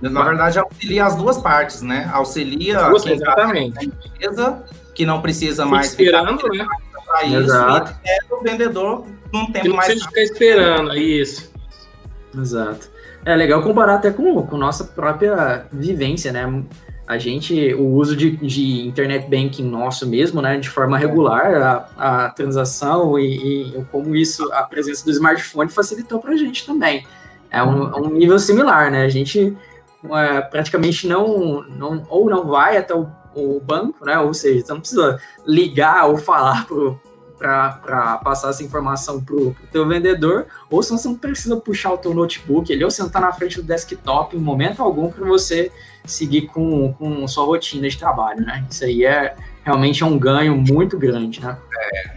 [0.00, 2.08] Na verdade, auxilia as duas partes, né?
[2.12, 3.86] Auxilia duas, quem tá exatamente.
[3.86, 4.62] empresa,
[4.94, 6.66] que não precisa Fique mais esperando, ficar né?
[7.06, 7.94] Para isso, Exato.
[8.04, 9.94] e o vendedor não mais.
[9.94, 11.52] Não ficar esperando, isso.
[12.36, 12.90] Exato.
[13.24, 16.46] É legal comparar até com, com nossa própria vivência, né?
[17.06, 22.24] A gente, o uso de, de internet banking nosso mesmo, né, de forma regular, a,
[22.24, 27.06] a transação e, e, como isso, a presença do smartphone facilitou para a gente também.
[27.48, 29.56] É um, é um, nível similar, né, a gente
[30.10, 34.72] é, praticamente não, não, ou não vai até o, o, banco, né, ou seja, você
[34.72, 36.66] não precisa ligar ou falar
[37.38, 41.98] para passar essa informação para o teu vendedor, ou se você não precisa puxar o
[41.98, 45.70] teu notebook ali, ou sentar na frente do desktop em momento algum para você
[46.04, 48.64] seguir com, com sua rotina de trabalho, né?
[48.70, 51.58] Isso aí é realmente é um ganho muito grande, né?
[51.76, 52.16] É,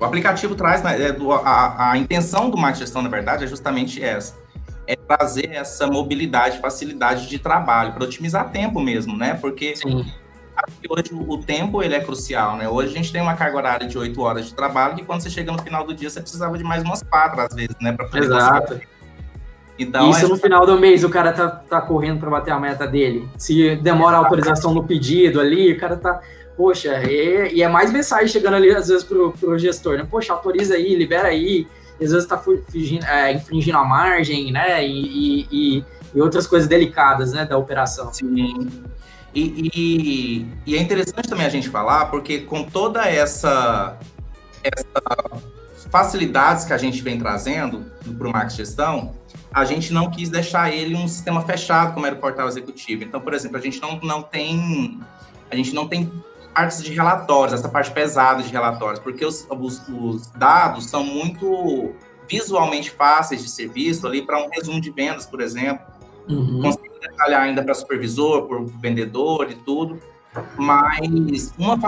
[0.00, 4.02] o aplicativo traz, né, é, a, a intenção do Max Gestão, na verdade, é justamente
[4.02, 4.34] essa.
[4.86, 9.34] É trazer essa mobilidade, facilidade de trabalho, para otimizar tempo mesmo, né?
[9.34, 10.06] Porque Sim.
[10.88, 12.68] Hoje o tempo ele é crucial, né?
[12.68, 15.30] Hoje a gente tem uma carga horária de 8 horas de trabalho, que quando você
[15.30, 17.92] chega no final do dia, você precisava de mais umas quatro, às vezes, né?
[17.92, 18.74] Pra Exato.
[18.74, 18.96] Conseguir
[19.78, 20.28] então, Isso é...
[20.28, 23.28] no final do mês o cara tá, tá correndo para bater a meta dele.
[23.36, 26.20] Se demora a autorização no pedido ali, o cara tá.
[26.56, 30.06] Poxa, e, e, é mais mensagem chegando ali, às vezes, pro, pro gestor, né?
[30.10, 31.66] Poxa, autoriza aí, libera aí.
[32.00, 32.42] Às vezes está
[33.10, 34.86] é, infringindo a margem, né?
[34.86, 38.12] E, e, e, outras coisas delicadas, né, da operação.
[38.12, 38.68] Sim.
[39.36, 43.98] E, e, e, é interessante também a gente falar, porque com toda essa,
[44.64, 45.42] essa
[45.90, 47.84] facilidades que a gente vem trazendo
[48.16, 49.14] para o Max Gestão,
[49.52, 53.04] a gente não quis deixar ele um sistema fechado como era o portal executivo.
[53.04, 54.98] Então, por exemplo, a gente não, não tem
[55.50, 56.10] a gente não tem
[56.54, 61.92] partes de relatórios, essa parte pesada de relatórios, porque os, os, os dados são muito
[62.26, 65.84] visualmente fáceis de ser visto ali para um resumo de vendas, por exemplo.
[66.26, 66.62] Uhum.
[67.08, 69.98] Detalhar ainda para supervisor, por vendedor e tudo,
[70.56, 71.78] mas uma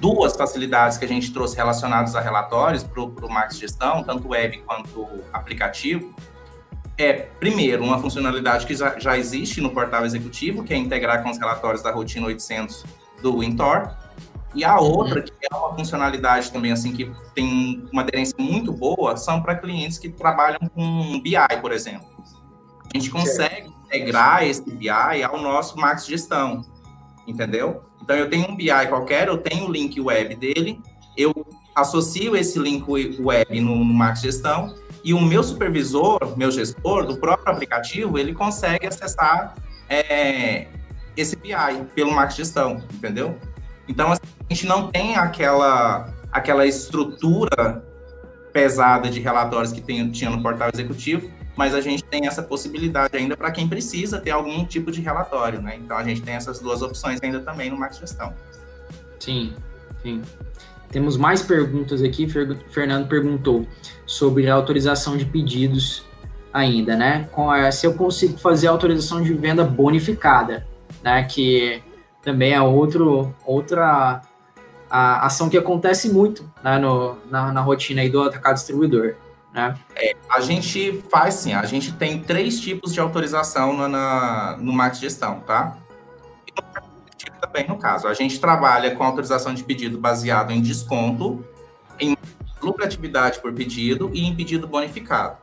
[0.00, 4.58] duas facilidades que a gente trouxe relacionadas a relatórios para o Max Gestão, tanto web
[4.66, 6.14] quanto aplicativo,
[6.98, 11.30] é, primeiro, uma funcionalidade que já, já existe no portal executivo, que é integrar com
[11.30, 12.84] os relatórios da rotina 800
[13.20, 13.94] do Wintor,
[14.54, 19.14] e a outra, que é uma funcionalidade também, assim, que tem uma aderência muito boa,
[19.14, 22.06] são para clientes que trabalham com BI, por exemplo.
[22.94, 26.64] A gente consegue integrar esse BI ao nosso Max Gestão,
[27.26, 27.82] entendeu?
[28.02, 30.80] Então, eu tenho um BI qualquer, eu tenho o link web dele,
[31.16, 31.32] eu
[31.74, 32.84] associo esse link
[33.20, 38.34] web no, no Max Gestão, e o meu supervisor, meu gestor do próprio aplicativo, ele
[38.34, 39.54] consegue acessar
[39.88, 40.66] é,
[41.16, 41.54] esse BI
[41.94, 43.38] pelo Max Gestão, entendeu?
[43.88, 47.84] Então, assim, a gente não tem aquela, aquela estrutura
[48.52, 53.16] pesada de relatórios que tem, tinha no portal executivo, mas a gente tem essa possibilidade
[53.16, 55.76] ainda para quem precisa ter algum tipo de relatório, né?
[55.82, 58.34] Então, a gente tem essas duas opções ainda também no Max Gestão.
[59.18, 59.54] Sim,
[60.02, 60.22] sim.
[60.90, 62.28] Temos mais perguntas aqui.
[62.70, 63.66] Fernando perguntou
[64.04, 66.04] sobre a autorização de pedidos
[66.52, 67.28] ainda, né?
[67.72, 70.66] Se eu consigo fazer a autorização de venda bonificada,
[71.02, 71.24] né?
[71.24, 71.82] Que
[72.22, 74.20] também é outro, outra
[74.90, 79.14] ação que acontece muito né, no, na, na rotina aí do atacado distribuidor.
[79.56, 79.74] Né?
[79.96, 84.70] É, a gente faz sim, a gente tem três tipos de autorização na, na no
[84.70, 85.78] Max Gestão, tá?
[87.40, 88.06] também no caso.
[88.06, 91.42] A gente trabalha com autorização de pedido baseado em desconto,
[91.98, 92.14] em
[92.60, 95.38] lucratividade por pedido e em pedido bonificado.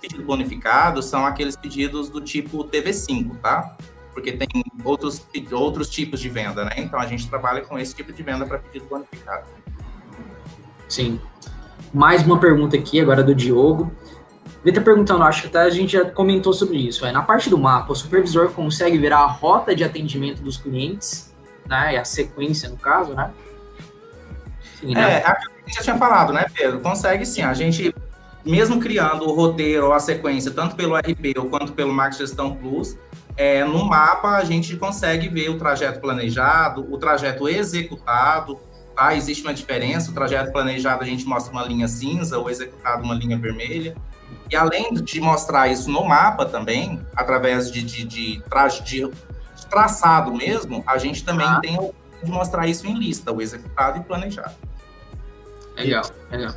[0.00, 3.76] Pedido bonificado são aqueles pedidos do tipo TV5, tá?
[4.14, 4.48] Porque tem
[4.84, 6.72] outros, outros tipos de venda, né?
[6.78, 9.46] Então a gente trabalha com esse tipo de venda para pedido bonificado.
[10.88, 11.20] Sim.
[11.92, 13.92] Mais uma pergunta aqui, agora do Diogo.
[14.64, 17.04] Ele está perguntando, acho que até a gente já comentou sobre isso.
[17.04, 21.34] É, na parte do mapa, o supervisor consegue virar a rota de atendimento dos clientes,
[21.68, 21.94] né?
[21.94, 23.30] E a sequência, no caso, né?
[24.80, 25.20] Sim, né?
[25.20, 26.80] É, a gente já tinha falado, né, Pedro?
[26.80, 27.42] Consegue sim.
[27.42, 27.92] A gente,
[28.44, 32.54] mesmo criando o roteiro ou a sequência, tanto pelo RP ou quanto pelo Max Gestão
[32.54, 32.96] Plus,
[33.36, 38.60] é, no mapa a gente consegue ver o trajeto planejado, o trajeto executado,
[39.02, 39.16] tá?
[39.16, 43.14] Existe uma diferença, o trajeto planejado a gente mostra uma linha cinza, o executado uma
[43.14, 43.96] linha vermelha.
[44.50, 49.10] E além de mostrar isso no mapa também, através de, de, de, tra de
[49.68, 51.60] traçado mesmo, a gente também ah.
[51.60, 51.78] tem
[52.22, 54.54] de mostrar isso em lista, o executado e planejado.
[55.76, 56.54] Legal, legal.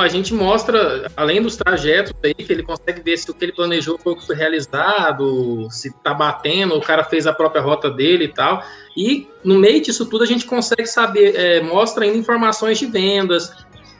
[0.00, 3.52] A gente mostra, além dos trajetos aí, que ele consegue ver se o que ele
[3.52, 7.90] planejou foi o que foi realizado, se tá batendo, o cara fez a própria rota
[7.90, 8.62] dele e tal.
[8.96, 13.52] E no meio disso tudo a gente consegue saber, é, mostra ainda informações de vendas,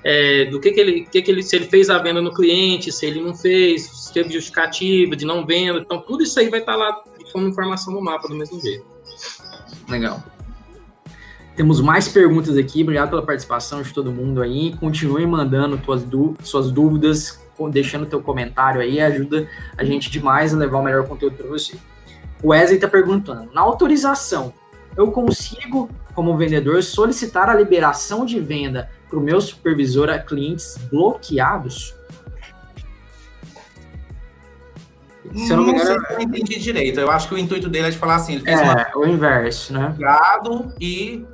[0.05, 2.93] é, do que, que, ele, que, que ele, se ele fez a venda no cliente,
[2.93, 5.79] se ele não fez, se teve justificativa de não venda.
[5.79, 8.85] Então, tudo isso aí vai estar lá como informação no mapa do mesmo jeito.
[9.89, 10.23] Legal.
[11.55, 12.83] Temos mais perguntas aqui.
[12.83, 14.75] Obrigado pela participação de todo mundo aí.
[14.77, 15.79] Continue mandando
[16.43, 19.01] suas dúvidas, deixando teu comentário aí.
[19.01, 21.77] Ajuda a gente demais a levar o melhor conteúdo para você.
[22.43, 24.53] O Wesley está perguntando: na autorização,
[24.97, 30.79] eu consigo, como vendedor, solicitar a liberação de venda para o meu supervisor a clientes
[30.91, 31.95] bloqueados?
[35.35, 36.99] Se eu não me engano, não eu entendi direito.
[36.99, 38.87] Eu acho que o intuito dele é de falar assim, ele fez é, uma...
[38.97, 39.95] o inverso, né?
[39.97, 41.25] Bloqueado e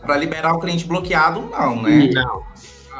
[0.00, 2.10] para liberar o cliente bloqueado, não, né?
[2.12, 2.44] Não.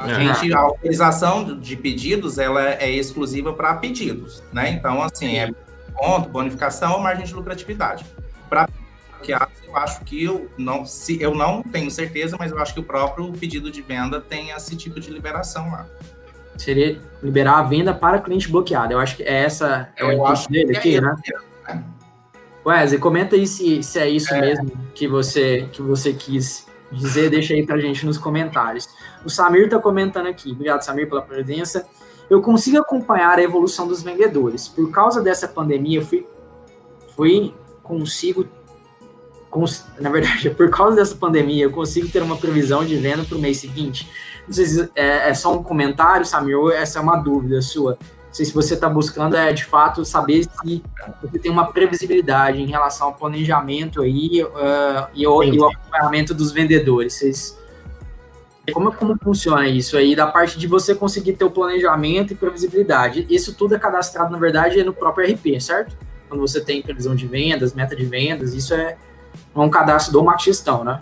[0.01, 4.71] A gente, a autorização de pedidos, ela é exclusiva para pedidos, né?
[4.71, 5.53] Então, assim, é
[5.95, 8.07] ponto, bonificação ou margem de lucratividade.
[8.49, 8.67] Para
[9.11, 12.81] bloqueados, eu acho que eu não, se, eu não tenho certeza, mas eu acho que
[12.81, 15.87] o próprio pedido de venda tem esse tipo de liberação lá.
[16.57, 18.95] Seria liberar a venda para cliente bloqueado.
[18.95, 21.17] Eu acho que é essa é o dele aqui, é né?
[21.69, 21.85] né?
[22.65, 24.41] Wesley, comenta aí se, se é isso é.
[24.41, 28.89] mesmo que você, que você quis dizer, deixa aí pra gente nos comentários.
[29.25, 30.53] O Samir tá comentando aqui.
[30.53, 31.87] Obrigado, Samir, pela presença.
[32.29, 34.69] Eu consigo acompanhar a evolução dos vendedores.
[34.69, 36.27] Por causa dessa pandemia, eu fui,
[37.17, 38.47] fui consigo
[39.99, 43.41] na verdade, por causa dessa pandemia, eu consigo ter uma previsão de venda para o
[43.41, 44.09] mês seguinte?
[44.47, 47.99] Não sei se é, é, só um comentário, Samir, ou essa é uma dúvida sua.
[48.31, 50.83] Não sei se você está buscando é de fato saber se
[51.21, 56.33] você tem uma previsibilidade em relação ao planejamento aí uh, e, o, e, o, acompanhamento
[56.33, 57.15] dos vendedores.
[57.15, 57.59] Vocês,
[58.73, 63.27] como, como funciona isso aí, da parte de você conseguir ter o planejamento e previsibilidade?
[63.29, 65.97] Isso tudo é cadastrado, na verdade, no próprio RP, certo?
[66.29, 68.97] Quando você tem previsão de vendas, meta de vendas, isso é
[69.57, 71.01] um cadastro do Matistão, né?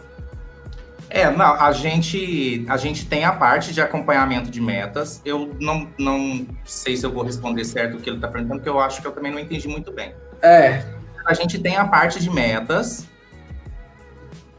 [1.11, 5.23] É, não, a gente, a gente tem a parte de acompanhamento de metas.
[5.25, 8.69] Eu não, não sei se eu vou responder certo o que ele está perguntando, porque
[8.69, 10.15] eu acho que eu também não entendi muito bem.
[10.43, 10.85] É.
[11.25, 13.07] A gente tem a parte de metas,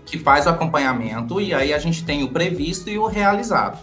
[0.05, 3.79] que faz o acompanhamento, e aí a gente tem o previsto e o realizado.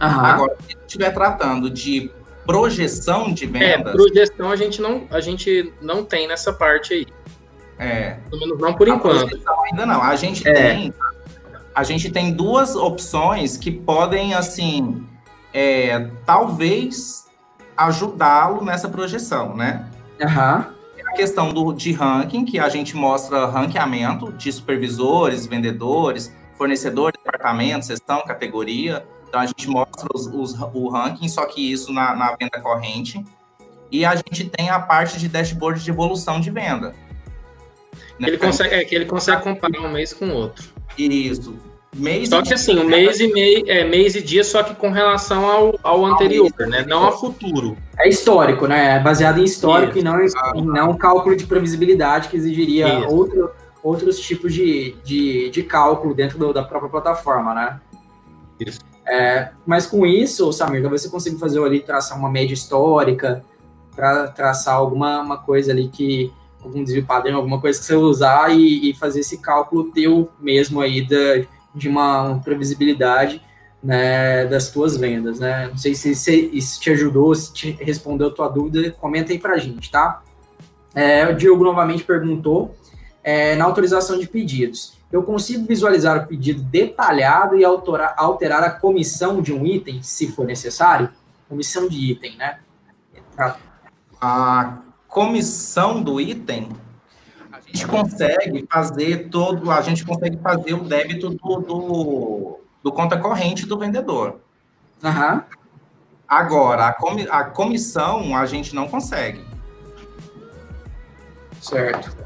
[0.00, 0.26] Aham.
[0.26, 2.10] Agora, se estiver tratando de
[2.44, 3.94] projeção de vendas.
[3.94, 7.06] É, projeção a gente não, a gente não tem nessa parte aí.
[7.78, 8.18] É.
[8.28, 9.40] Pelo menos não por a enquanto.
[9.70, 10.02] Ainda não.
[10.02, 10.52] A gente é.
[10.52, 10.94] tem
[11.74, 15.06] a gente tem duas opções que podem, assim,
[15.52, 17.26] é, talvez
[17.76, 19.88] ajudá-lo nessa projeção, né?
[20.20, 20.64] Uhum.
[21.06, 27.86] A questão do, de ranking, que a gente mostra ranqueamento de supervisores, vendedores, fornecedor, departamento,
[27.86, 29.04] seção, categoria.
[29.28, 33.24] Então, a gente mostra os, os, o ranking, só que isso na, na venda corrente.
[33.90, 36.94] E a gente tem a parte de dashboard de evolução de venda.
[38.18, 38.28] Né?
[38.28, 40.71] Ele consegue, é, que ele consegue comparar um mês com o outro.
[40.98, 41.54] Isso.
[41.94, 44.90] Mês só que assim, o mês e mês, é, mês e dia, só que com
[44.90, 46.86] relação ao, ao anterior, né?
[46.88, 47.76] Não a futuro.
[47.98, 48.96] É histórico, né?
[48.96, 50.00] É baseado em histórico Isso.
[50.00, 50.52] e não, ah.
[50.54, 53.50] em não cálculo de previsibilidade que exigiria outro,
[53.82, 57.80] outros tipos de, de, de cálculo dentro do, da própria plataforma, né?
[58.58, 58.80] Isso.
[59.06, 63.44] É, mas com isso, Samir, você consegue fazer ali, traçar uma média histórica,
[63.94, 68.50] para traçar alguma uma coisa ali que algum desvio padrão, alguma coisa que você usar
[68.50, 73.42] e, e fazer esse cálculo teu mesmo aí da, de uma, previsibilidade
[73.82, 75.68] né, das tuas vendas, né?
[75.68, 79.38] Não sei se, se isso te ajudou, se te respondeu a tua dúvida, comenta aí
[79.38, 80.22] pra gente, tá?
[80.94, 82.76] É, o Diogo novamente perguntou,
[83.24, 88.70] é, na autorização de pedidos, eu consigo visualizar o pedido detalhado e alterar, alterar a
[88.70, 91.10] comissão de um item, se for necessário?
[91.48, 92.58] Comissão de item, né?
[94.20, 94.78] A
[95.12, 96.70] comissão do item,
[97.52, 103.18] a gente consegue fazer todo, a gente consegue fazer o débito do, do, do conta
[103.18, 104.40] corrente do vendedor.
[105.04, 105.42] Uhum.
[106.26, 109.44] Agora, a, comi, a comissão a gente não consegue.
[111.60, 112.16] Certo.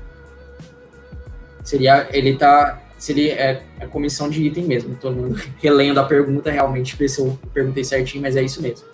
[1.64, 4.94] Seria, ele tá, seria é, a comissão de item mesmo.
[4.94, 8.86] Todo mundo relendo a pergunta realmente, ver se eu perguntei certinho, mas é isso mesmo.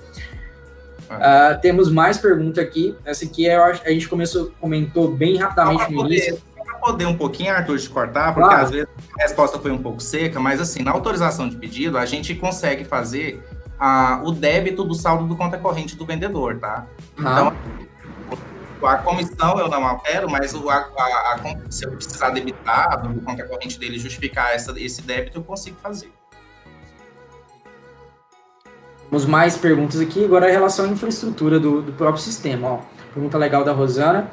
[1.16, 2.96] Uh, temos mais pergunta aqui.
[3.04, 6.40] Essa aqui é, a gente começou, comentou bem rapidamente no início.
[6.56, 8.64] Para poder um pouquinho, Arthur, de cortar, porque claro.
[8.64, 12.06] às vezes a resposta foi um pouco seca, mas assim, na autorização de pedido, a
[12.06, 13.42] gente consegue fazer
[13.80, 16.86] uh, o débito do saldo do conta corrente do vendedor, tá?
[17.18, 17.52] Então,
[18.84, 23.20] a comissão eu não altero, mas o, a, a, a, se eu precisar debitar do
[23.20, 26.12] conta corrente dele justificar essa, esse débito, eu consigo fazer.
[29.12, 30.24] Temos mais perguntas aqui.
[30.24, 32.66] Agora, em relação à infraestrutura do, do próprio sistema.
[32.66, 32.78] Ó,
[33.12, 34.30] pergunta legal da Rosana.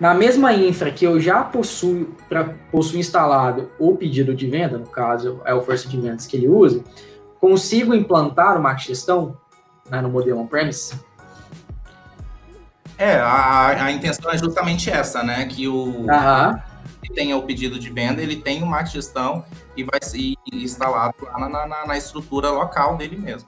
[0.00, 4.86] Na mesma infra que eu já possuo, pra, possuo instalado o pedido de venda, no
[4.86, 6.82] caso é o força de vendas que ele usa,
[7.38, 9.36] consigo implantar uma gestão
[9.90, 10.98] né, no modelo on-premise?
[12.96, 15.44] É, a, a intenção é justamente essa, né?
[15.44, 16.06] Que o
[17.02, 19.44] que tenha o pedido de venda, ele tem uma gestão
[19.76, 23.46] e vai ser instalado lá na, na, na estrutura local dele mesmo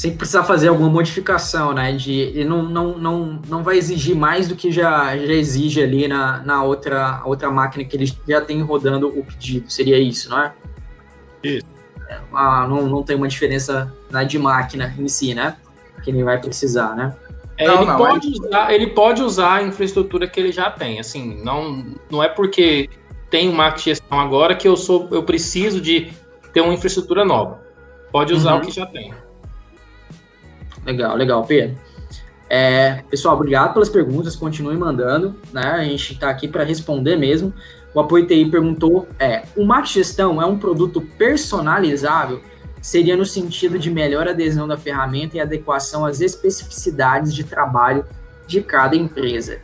[0.00, 1.92] sem precisar fazer alguma modificação, né?
[1.92, 6.08] De, ele não, não, não, não vai exigir mais do que já, já exige ali
[6.08, 9.70] na, na outra, outra máquina que ele já tem rodando o pedido.
[9.70, 10.54] Seria isso, não é?
[11.44, 11.66] Isso.
[12.32, 15.58] Ah, não, não tem uma diferença na de máquina em si, né?
[16.02, 17.14] Que ele vai precisar, né?
[17.58, 18.30] É, não, ele, não, pode é...
[18.30, 20.98] usar, ele pode usar a infraestrutura que ele já tem.
[20.98, 22.88] Assim, não, não é porque
[23.28, 26.10] tem uma gestão agora que eu sou, eu preciso de
[26.54, 27.60] ter uma infraestrutura nova.
[28.10, 28.60] Pode usar uhum.
[28.60, 29.12] o que já tem.
[30.84, 31.76] Legal, legal, Pedro.
[32.48, 35.70] É, pessoal, obrigado pelas perguntas, continuem mandando, né?
[35.70, 37.54] A gente está aqui para responder mesmo.
[37.94, 42.40] O Apoio TI perguntou: é, o Mate Gestão é um produto personalizável?
[42.82, 48.04] Seria no sentido de melhor adesão da ferramenta e adequação às especificidades de trabalho
[48.46, 49.58] de cada empresa.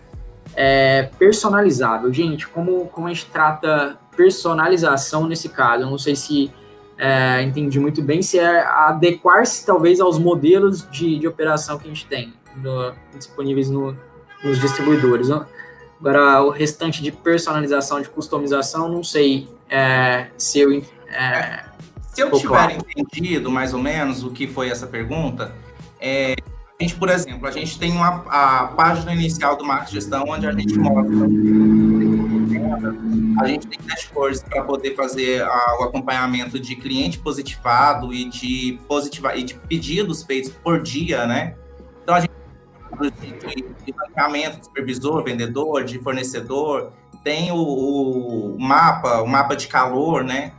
[0.54, 5.82] É, personalizável, gente, como, como a gente trata personalização nesse caso?
[5.82, 6.52] Eu não sei se
[6.98, 11.88] é, entendi muito bem, se é adequar-se talvez aos modelos de, de operação que a
[11.88, 13.96] gente tem no, disponíveis no,
[14.42, 15.28] nos distribuidores.
[16.00, 20.82] Agora, o restante de personalização, de customização, não sei é, se eu.
[21.08, 21.64] É,
[22.12, 22.72] se eu tiver claro.
[22.96, 25.54] entendido mais ou menos o que foi essa pergunta,
[26.00, 26.34] é,
[26.78, 30.46] a gente, por exemplo, a gente tem uma, a página inicial do Marketing Gestão, onde
[30.46, 31.26] a gente mostra
[33.40, 38.78] a gente tem dashboards para poder fazer a, o acompanhamento de cliente positivado e de,
[38.86, 41.54] positiva, e de pedidos feitos por dia, né?
[42.02, 42.36] Então, a gente
[43.10, 49.68] de, de ranqueamento de supervisor, vendedor, de fornecedor, tem o, o, mapa, o mapa de
[49.68, 50.52] calor, né?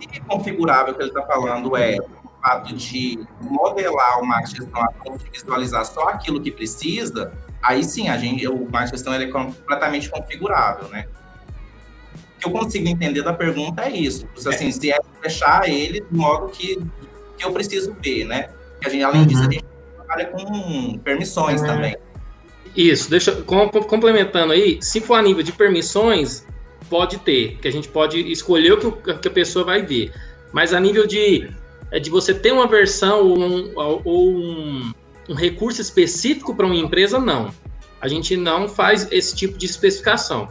[0.00, 5.84] E configurável que ele está falando é o fato de modelar a ponto de visualizar
[5.86, 7.32] só aquilo que precisa,
[7.66, 11.06] aí sim a gente, o mais ele é completamente configurável, né?
[12.36, 16.14] O que eu consigo entender da pergunta é isso, assim, se é fechar ele de
[16.14, 16.78] modo que,
[17.36, 18.48] que eu preciso ver, né?
[18.72, 19.26] Porque a gente, além uhum.
[19.26, 19.64] disso, a gente
[19.96, 21.66] trabalha com permissões uhum.
[21.66, 21.96] também.
[22.76, 26.46] Isso, deixa complementando aí, se for a nível de permissões,
[26.90, 30.12] pode ter, que a gente pode escolher o que, que a pessoa vai ver.
[30.52, 31.50] Mas a nível de,
[31.90, 33.72] é de você ter uma versão ou um,
[34.04, 34.92] ou um,
[35.28, 37.50] um recurso específico para uma empresa, não.
[38.00, 40.48] A gente não faz esse tipo de especificação.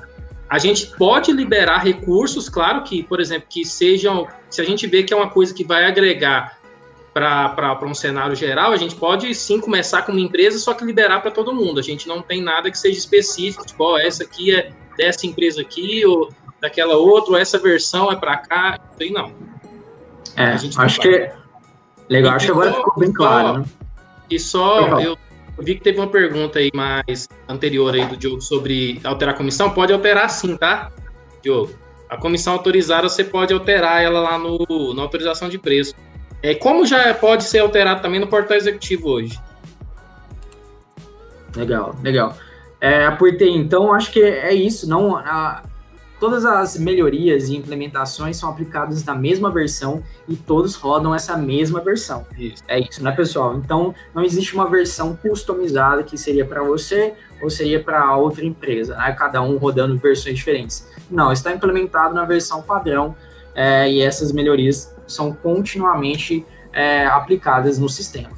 [0.50, 5.04] A gente pode liberar recursos, claro que, por exemplo, que sejam, se a gente vê
[5.04, 6.60] que é uma coisa que vai agregar
[7.14, 11.22] para um cenário geral, a gente pode sim começar com uma empresa, só que liberar
[11.22, 11.80] para todo mundo.
[11.80, 16.06] A gente não tem nada que seja específico, tipo, essa aqui é dessa empresa aqui,
[16.06, 16.30] ou
[16.62, 19.32] daquela outra, ou essa versão é para cá, isso aí não.
[20.36, 21.08] É, acho que.
[21.08, 21.36] É
[22.10, 23.60] legal, e acho que agora ficou bem claro.
[23.60, 23.66] Né?
[24.30, 25.18] E só, eu
[25.60, 29.70] vi que teve uma pergunta aí mais anterior aí do Diogo sobre alterar a comissão.
[29.70, 30.92] Pode alterar sim, tá,
[31.42, 31.74] Diogo?
[32.10, 35.94] A comissão autorizada, você pode alterar ela lá no, na autorização de preço.
[36.42, 39.40] É, como já pode ser alterado também no portal executivo hoje.
[41.56, 42.38] Legal, legal.
[42.80, 43.08] É,
[43.42, 44.88] então, acho que é isso.
[44.88, 45.64] Não, a,
[46.20, 51.82] todas as melhorias e implementações são aplicadas na mesma versão e todos rodam essa mesma
[51.82, 52.26] versão.
[52.38, 52.64] Isso.
[52.68, 53.56] É isso, né, pessoal?
[53.58, 58.96] Então, não existe uma versão customizada que seria para você ou seria para outra empresa,
[58.96, 59.12] né?
[59.18, 60.88] Cada um rodando versões diferentes.
[61.10, 63.16] Não, está implementado na versão padrão
[63.54, 68.32] é, e essas melhorias são continuamente é, aplicadas no sistema.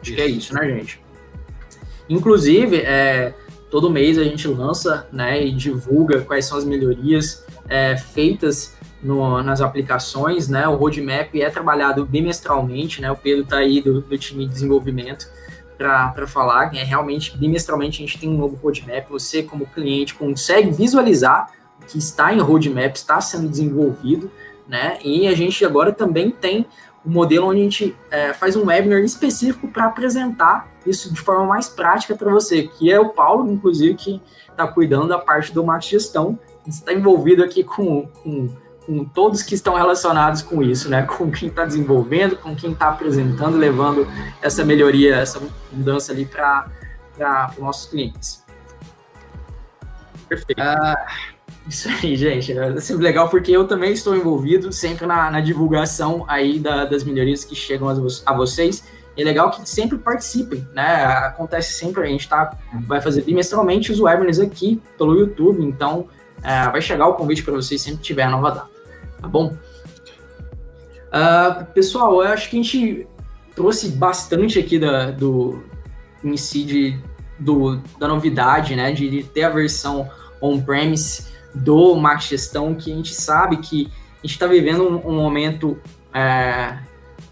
[0.00, 1.00] Acho que é isso, né, gente?
[2.08, 3.34] Inclusive, é,
[3.70, 9.42] todo mês a gente lança né, e divulga quais são as melhorias é, feitas no,
[9.42, 10.66] nas aplicações, né?
[10.66, 13.10] O roadmap é trabalhado bimestralmente, né?
[13.10, 15.28] O Pedro está aí do, do, time de desenvolvimento
[15.76, 19.08] para falar, é realmente bimestralmente a gente tem um novo roadmap.
[19.10, 21.50] Você, como cliente, consegue visualizar
[21.82, 24.30] o que está em roadmap, está sendo desenvolvido,
[24.66, 24.98] né?
[25.04, 26.66] E a gente agora também tem
[27.04, 31.44] um modelo onde a gente é, faz um webinar específico para apresentar isso de forma
[31.44, 35.64] mais prática para você, que é o Paulo, inclusive, que está cuidando da parte do
[35.64, 38.48] marketing gestão, está envolvido aqui com, com,
[38.84, 41.02] com, todos que estão relacionados com isso, né?
[41.02, 44.06] Com quem está desenvolvendo, com quem está apresentando, levando
[44.40, 45.40] essa melhoria, essa
[45.72, 46.70] mudança ali para
[47.52, 48.44] os nossos clientes.
[50.28, 50.60] Perfeito.
[50.60, 51.36] Uh,
[51.68, 52.56] isso aí, gente.
[52.56, 57.02] É sempre legal porque eu também estou envolvido sempre na, na divulgação aí da, das
[57.02, 57.92] melhorias que chegam a,
[58.26, 58.84] a, vocês.
[59.16, 61.04] É legal que sempre participem, né?
[61.04, 62.56] Acontece sempre, a gente tá,
[62.86, 66.08] vai fazer bimestralmente os webinars aqui pelo YouTube, então
[66.42, 68.70] é, vai chegar o convite para vocês sempre que tiver a nova data,
[69.20, 69.56] tá bom?
[71.06, 73.06] Uh, pessoal, eu acho que a gente
[73.54, 75.64] trouxe bastante aqui da, do
[76.22, 77.00] em si
[77.38, 78.92] do, da novidade, né?
[78.92, 80.10] De, ter a versão
[80.42, 85.16] on-premise do marketing gestão, que a gente sabe que a gente está vivendo um, um
[85.16, 85.78] momento
[86.12, 86.78] é,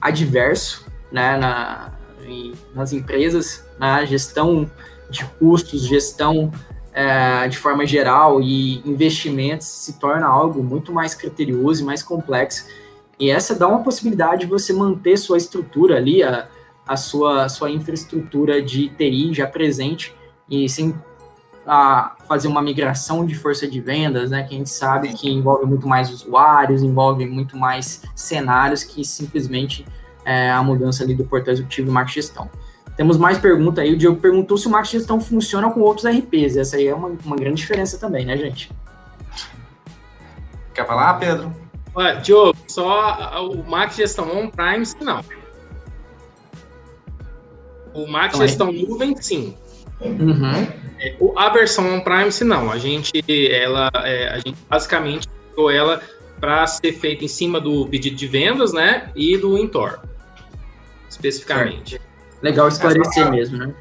[0.00, 1.92] adverso né, na,
[2.74, 4.68] nas empresas, na gestão
[5.08, 6.50] de custos, gestão
[6.92, 12.66] é, de forma geral e investimentos se torna algo muito mais criterioso e mais complexo.
[13.16, 16.48] E essa dá uma possibilidade de você manter sua estrutura ali, a,
[16.84, 20.12] a sua, sua infraestrutura de TI já presente
[20.50, 20.92] e sem
[21.66, 25.64] a fazer uma migração de força de vendas, né, que a gente sabe que envolve
[25.64, 29.86] muito mais usuários, envolve muito mais cenários que simplesmente
[30.24, 32.50] é, a mudança ali do portal executivo e marketing gestão.
[32.96, 36.56] Temos mais pergunta aí, o Diogo perguntou se o marketing gestão funciona com outros RPs,
[36.56, 38.70] essa aí é uma, uma grande diferença também, né, gente?
[40.72, 41.52] Quer falar, Pedro?
[41.96, 45.24] Ué, Diogo, só o marketing gestão on-prime, não.
[47.92, 49.54] O marketing gestão nuvem, sim.
[50.00, 50.66] Uhum.
[50.98, 52.70] É, a versão on-prime, não.
[52.70, 53.12] A gente,
[53.52, 56.02] ela, é, a gente basicamente criou ela
[56.40, 60.00] para ser feita em cima do pedido de vendas, né, e do Intor,
[61.14, 62.00] especificamente.
[62.42, 63.74] Legal esclarecer mesmo, né?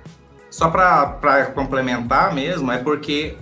[0.50, 3.38] Só para complementar mesmo, é porque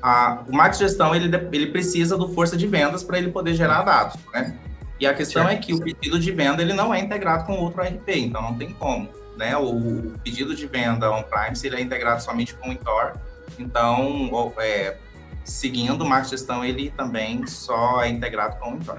[0.00, 3.82] a, o Max Gestão ele, ele precisa do força de vendas para ele poder gerar
[3.82, 4.56] dados, né?
[4.98, 7.82] E a questão é que o pedido de venda ele não é integrado com outro
[7.82, 9.56] RP, então não tem como, né?
[9.56, 13.14] O, o pedido de venda on-prime ele é integrado somente com o Intor,
[13.58, 14.96] então é,
[15.44, 18.98] seguindo o Max Gestão ele também só é integrado com o Intor.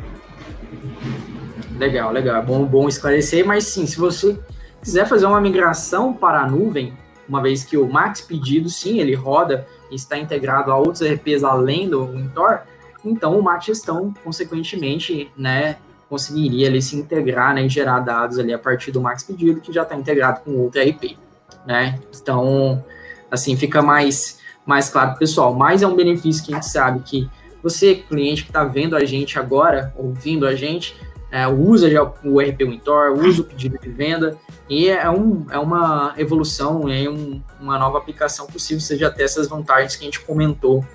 [1.77, 4.37] Legal, legal, é bom, bom esclarecer, mas sim, se você
[4.81, 6.93] quiser fazer uma migração para a nuvem,
[7.27, 11.43] uma vez que o Max Pedido, sim, ele roda e está integrado a outros RPs
[11.43, 12.59] além do Wintor,
[13.03, 15.77] então o Max Gestão, consequentemente, né,
[16.09, 19.73] conseguiria ali se integrar né, e gerar dados ali a partir do Max Pedido, que
[19.73, 21.17] já está integrado com outro RP,
[21.65, 21.99] né?
[22.21, 22.83] Então,
[23.31, 27.29] assim, fica mais, mais claro pessoal, mas é um benefício que a gente sabe que
[27.63, 30.95] você, cliente que está vendo a gente agora, ouvindo a gente,
[31.33, 34.37] é, usa já o RP Wintor, usa o pedido de venda,
[34.69, 39.47] e é, um, é uma evolução, é um, uma nova aplicação possível, seja até essas
[39.47, 40.85] vantagens que a gente comentou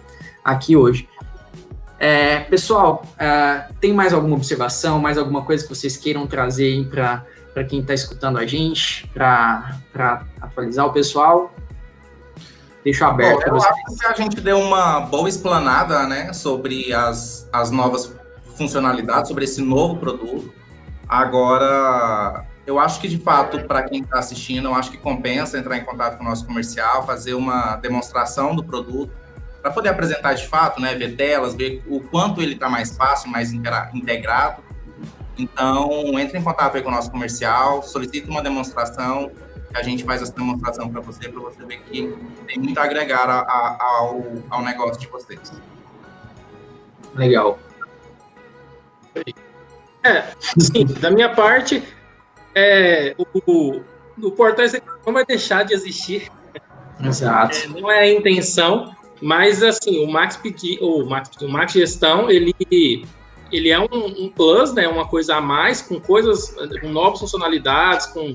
[0.45, 1.09] aqui hoje.
[1.99, 7.65] É, pessoal, é, tem mais alguma observação, mais alguma coisa que vocês queiram trazer para
[7.69, 9.81] quem está escutando a gente, para
[10.41, 11.53] atualizar o pessoal?
[12.85, 13.75] Deixo aberto para vocês.
[14.05, 18.07] Acho que a gente deu uma boa explanada né, sobre as, as novas
[18.59, 20.53] funcionalidades, sobre esse novo produto.
[21.09, 25.79] Agora, eu acho que de fato, para quem está assistindo, eu acho que compensa entrar
[25.79, 29.11] em contato com o nosso comercial, fazer uma demonstração do produto,
[29.63, 33.31] para poder apresentar de fato, né, ver telas, ver o quanto ele está mais fácil,
[33.31, 34.63] mais integrado.
[35.39, 39.31] Então, entre em contato com o nosso comercial, solicite uma demonstração,
[39.75, 42.15] a gente faz essa demonstração para você, para você ver que
[42.47, 45.53] tem muito a agregar a, a, ao, ao negócio de vocês.
[47.15, 47.59] Legal.
[50.05, 50.25] É,
[50.59, 51.83] sim, da minha parte,
[52.55, 53.83] é, o,
[54.23, 54.67] o, portal
[55.07, 56.31] não vai deixar de existir.
[57.03, 57.57] Exato.
[57.57, 62.31] É, não é a intenção, mas assim, o Max Pedi, o Max, o Max Gestão,
[62.31, 62.55] ele,
[63.53, 68.07] ele é um, um, plus, né, uma coisa a mais, com coisas, com novas funcionalidades,
[68.07, 68.35] com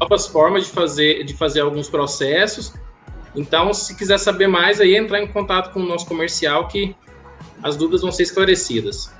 [0.00, 2.74] novas formas de fazer, de fazer alguns processos.
[3.34, 6.94] Então, se quiser saber mais, aí entrar em contato com o nosso comercial que
[7.62, 9.10] as dúvidas vão ser esclarecidas.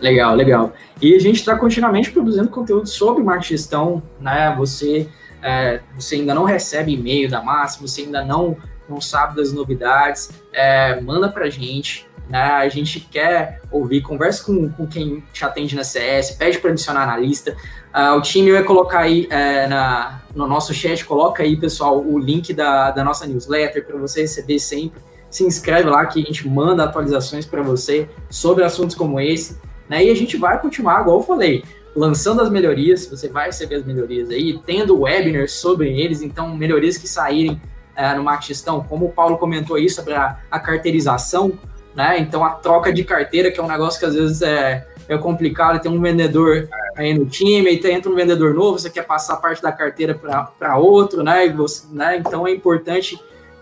[0.00, 0.72] Legal, legal.
[1.00, 4.54] E a gente está continuamente produzindo conteúdo sobre marketing gestão, né?
[4.56, 5.08] Você,
[5.42, 8.56] é, você ainda não recebe e-mail da Massa, você ainda não,
[8.88, 12.42] não sabe das novidades, é, manda para a gente, né?
[12.42, 17.06] A gente quer ouvir, conversa com, com quem te atende na CS, pede para adicionar
[17.06, 17.56] na lista.
[17.94, 22.18] Uh, o time vai colocar aí é, na, no nosso chat, coloca aí, pessoal, o
[22.18, 25.00] link da, da nossa newsletter para você receber sempre.
[25.30, 29.58] Se inscreve lá que a gente manda atualizações para você sobre assuntos como esse.
[29.88, 30.04] Né?
[30.04, 31.64] E a gente vai continuar, igual eu falei,
[31.94, 36.96] lançando as melhorias, você vai receber as melhorias aí, tendo webinars sobre eles, então melhorias
[36.96, 37.60] que saírem
[37.96, 41.58] é, no Max Gestão, como o Paulo comentou aí sobre a, a, carteirização,
[41.94, 42.18] né?
[42.20, 45.80] Então a troca de carteira, que é um negócio que às vezes é, é complicado,
[45.80, 49.60] tem um vendedor aí no time, e entra um vendedor novo, você quer passar parte
[49.60, 51.48] da carteira para outro, né?
[51.48, 52.18] Você, né?
[52.18, 53.18] Então é importante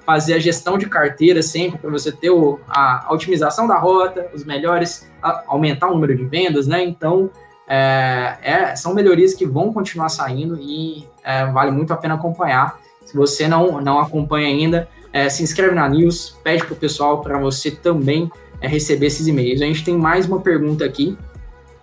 [0.06, 4.30] fazer a gestão de carteira sempre para você ter o, a, a, otimização da rota,
[4.32, 6.82] os melhores, a, aumentar o número de vendas, né?
[6.84, 7.28] Então,
[7.68, 12.78] é, é, são melhorias que vão continuar saindo e é, vale muito a pena acompanhar.
[13.04, 17.20] Se você não, não acompanha ainda, é, se inscreve na news, pede para o pessoal
[17.20, 18.30] para você também
[18.60, 19.60] é, receber esses e-mails.
[19.60, 21.18] A gente tem mais uma pergunta aqui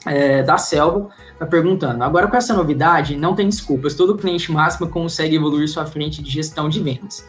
[0.05, 2.01] é, da Selva, tá perguntando.
[2.05, 6.31] Agora, com essa novidade, não tem desculpas, todo cliente máximo consegue evoluir sua frente de
[6.31, 7.25] gestão de vendas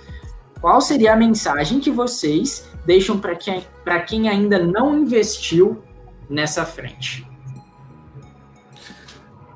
[0.64, 3.62] qual seria a mensagem que vocês deixam para quem,
[4.06, 5.84] quem ainda não investiu
[6.26, 7.28] nessa frente?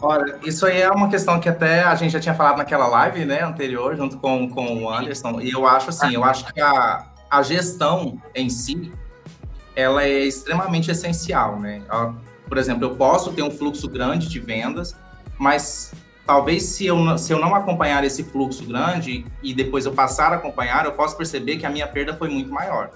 [0.02, 3.24] Olha, isso aí é uma questão que até a gente já tinha falado naquela live,
[3.24, 7.06] né, anterior, junto com, com o Anderson, e eu acho assim, eu acho que a,
[7.30, 8.92] a gestão em si,
[9.74, 11.80] ela é extremamente essencial, né?
[12.46, 14.94] Por exemplo, eu posso ter um fluxo grande de vendas,
[15.38, 15.90] mas
[16.28, 20.36] talvez se eu, se eu não acompanhar esse fluxo grande e depois eu passar a
[20.36, 22.90] acompanhar, eu posso perceber que a minha perda foi muito maior.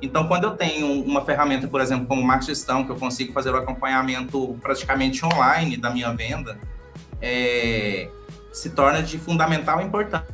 [0.00, 3.50] Então, quando eu tenho uma ferramenta, por exemplo, como Marketing Gestão, que eu consigo fazer
[3.50, 6.58] o acompanhamento praticamente online da minha venda,
[7.20, 8.08] é,
[8.50, 10.26] se torna de fundamental importância.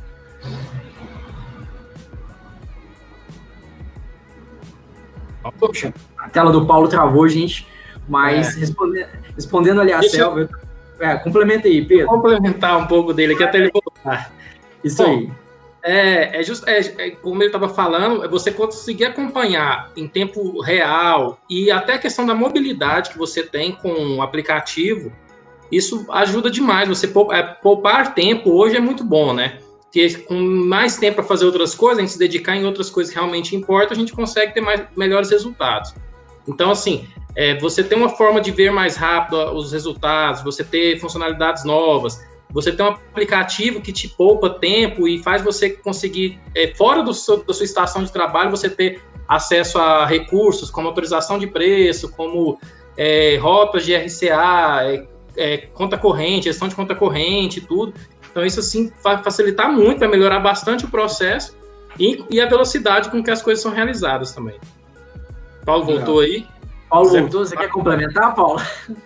[5.59, 7.67] Poxa, a tela do Paulo travou, gente,
[8.07, 8.59] mas é.
[8.61, 10.47] respondendo, respondendo ali a Selva,
[11.01, 12.07] é, complementa aí, Pedro.
[12.07, 14.31] Vou complementar um pouco dele aqui até ele voltar.
[14.83, 15.31] Isso Bom, aí.
[15.83, 20.61] É, é, just, é, é como ele estava falando, é você conseguir acompanhar em tempo
[20.61, 25.11] real e até a questão da mobilidade que você tem com o aplicativo,
[25.71, 26.87] isso ajuda demais.
[26.87, 29.57] Você poupar, é, poupar tempo hoje é muito bom, né?
[29.91, 33.13] ter com mais tempo para fazer outras coisas, a gente se dedicar em outras coisas
[33.13, 35.93] que realmente importam, a gente consegue ter mais, melhores resultados.
[36.47, 40.99] Então, assim, é, você ter uma forma de ver mais rápido os resultados, você ter
[40.99, 42.19] funcionalidades novas,
[42.49, 47.13] você ter um aplicativo que te poupa tempo e faz você conseguir, é, fora do
[47.13, 52.11] seu, da sua estação de trabalho, você ter acesso a recursos como autorização de preço,
[52.11, 52.59] como
[52.97, 55.07] é, rotas de RCA, é,
[55.37, 57.93] é, conta corrente, gestão de conta corrente, tudo.
[58.29, 61.55] Então, isso assim vai facilitar muito, vai melhorar bastante o processo
[61.99, 64.57] e, e, a velocidade com que as coisas são realizadas também.
[65.65, 66.45] Paulo voltou aí.
[66.91, 68.61] Paulo você você quer complementar, Paulo?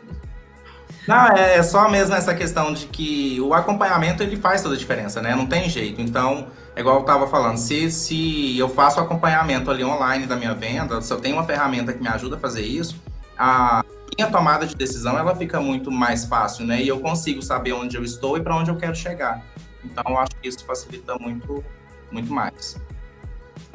[1.08, 4.78] Não, é, é só mesmo essa questão de que o acompanhamento ele faz toda a
[4.78, 5.36] diferença, né?
[5.36, 6.02] Não tem jeito.
[6.02, 10.56] Então, é igual eu estava falando, se, se eu faço acompanhamento ali online da minha
[10.56, 13.00] venda, se eu tenho uma ferramenta que me ajuda a fazer isso,
[13.38, 13.86] a
[14.18, 16.82] minha tomada de decisão ela fica muito mais fácil, né?
[16.82, 19.46] E eu consigo saber onde eu estou e para onde eu quero chegar.
[19.84, 21.64] Então, eu acho que isso facilita muito,
[22.12, 22.82] muito mais.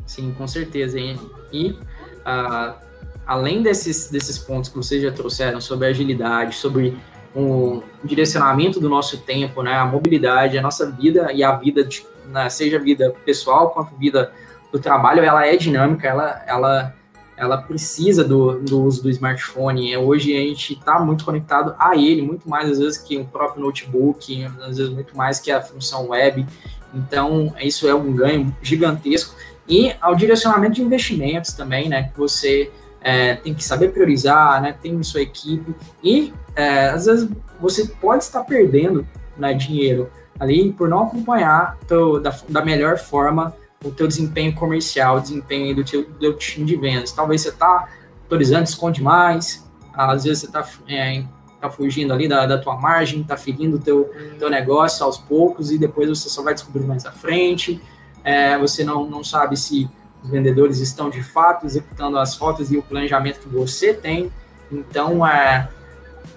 [0.04, 0.98] Sim, com certeza.
[0.98, 1.16] Hein?
[1.52, 1.78] E
[2.26, 2.89] uh,
[3.30, 6.98] além desses, desses pontos que vocês já trouxeram sobre agilidade, sobre
[7.32, 12.04] o direcionamento do nosso tempo, né, a mobilidade, a nossa vida e a vida, de,
[12.26, 14.32] né, seja vida pessoal quanto vida
[14.72, 16.92] do trabalho, ela é dinâmica, ela, ela,
[17.36, 19.96] ela precisa do, do uso do smartphone.
[19.96, 23.62] Hoje a gente está muito conectado a ele, muito mais às vezes que o próprio
[23.62, 26.44] notebook, às vezes muito mais que a função web.
[26.92, 29.36] Então, isso é um ganho gigantesco.
[29.68, 34.74] E ao direcionamento de investimentos também, né, que você é, tem que saber priorizar, né,
[34.80, 37.28] tem sua equipe e é, às vezes
[37.60, 43.54] você pode estar perdendo né, dinheiro ali por não acompanhar teu, da, da melhor forma
[43.84, 47.12] o teu desempenho comercial, o desempenho do teu, do time de vendas.
[47.12, 47.88] Talvez você está
[48.22, 51.24] autorizando, esconde mais, às vezes você está é,
[51.60, 55.70] tá fugindo ali da, da tua margem, está ferindo o teu, teu negócio aos poucos
[55.70, 57.80] e depois você só vai descobrir mais à frente.
[58.22, 59.88] É, você não, não sabe se
[60.22, 64.30] os vendedores estão de fato executando as rotas e o planejamento que você tem.
[64.70, 65.68] Então, é,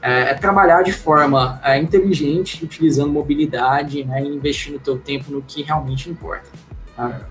[0.01, 5.31] é, é trabalhar de forma é, inteligente, utilizando mobilidade né, e investindo o teu tempo
[5.31, 6.49] no que realmente importa.
[6.95, 7.27] Tá?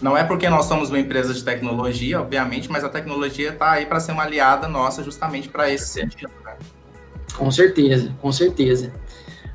[0.00, 3.86] Não é porque nós somos uma empresa de tecnologia, obviamente, mas a tecnologia está aí
[3.86, 6.32] para ser uma aliada nossa justamente para esse sentido.
[6.44, 6.54] Né?
[7.36, 8.92] Com certeza, com certeza.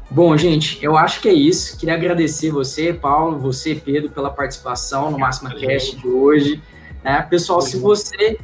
[0.09, 1.77] Bom, gente, eu acho que é isso.
[1.77, 6.61] Queria agradecer você, Paulo, você, Pedro, pela participação no Máxima Cast de hoje.
[7.03, 7.21] Né?
[7.23, 8.37] Pessoal, se você.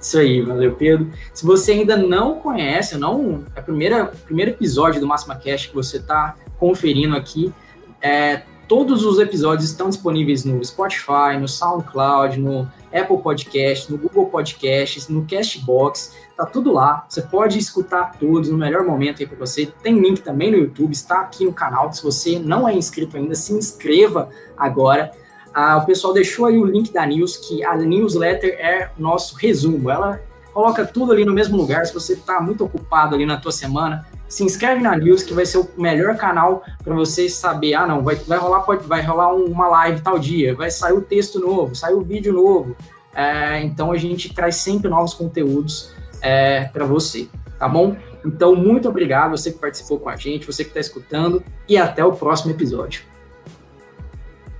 [0.00, 1.10] Isso aí, valeu, Pedro.
[1.32, 5.74] Se você ainda não conhece, não é o primeiro, primeiro episódio do Máxima Cast que
[5.74, 7.52] você está conferindo aqui,
[8.00, 14.26] é, todos os episódios estão disponíveis no Spotify, no SoundCloud, no Apple Podcast, no Google
[14.26, 16.16] Podcasts, no Castbox.
[16.42, 17.06] Tá tudo lá.
[17.08, 19.72] Você pode escutar todos no melhor momento aí para você.
[19.80, 21.92] Tem link também no YouTube, está aqui no canal.
[21.92, 25.12] Se você não é inscrito ainda, se inscreva agora.
[25.54, 29.88] Ah, o pessoal deixou aí o link da news, que a newsletter é nosso resumo.
[29.88, 30.20] Ela
[30.52, 31.86] coloca tudo ali no mesmo lugar.
[31.86, 35.46] Se você está muito ocupado ali na tua semana, se inscreve na news, que vai
[35.46, 37.74] ser o melhor canal para você saber.
[37.74, 41.02] Ah, não, vai, vai rolar, pode, vai rolar uma live tal dia, vai sair o
[41.02, 42.74] texto novo, sair o vídeo novo.
[43.14, 47.96] É, então a gente traz sempre novos conteúdos é, para você, tá bom?
[48.24, 52.04] Então, muito obrigado, você que participou com a gente, você que está escutando, e até
[52.04, 53.02] o próximo episódio.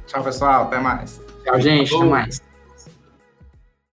[0.06, 0.64] Tchau, pessoal.
[0.64, 1.20] Até mais.
[1.44, 1.94] Tchau, gente.
[1.94, 2.51] Até mais.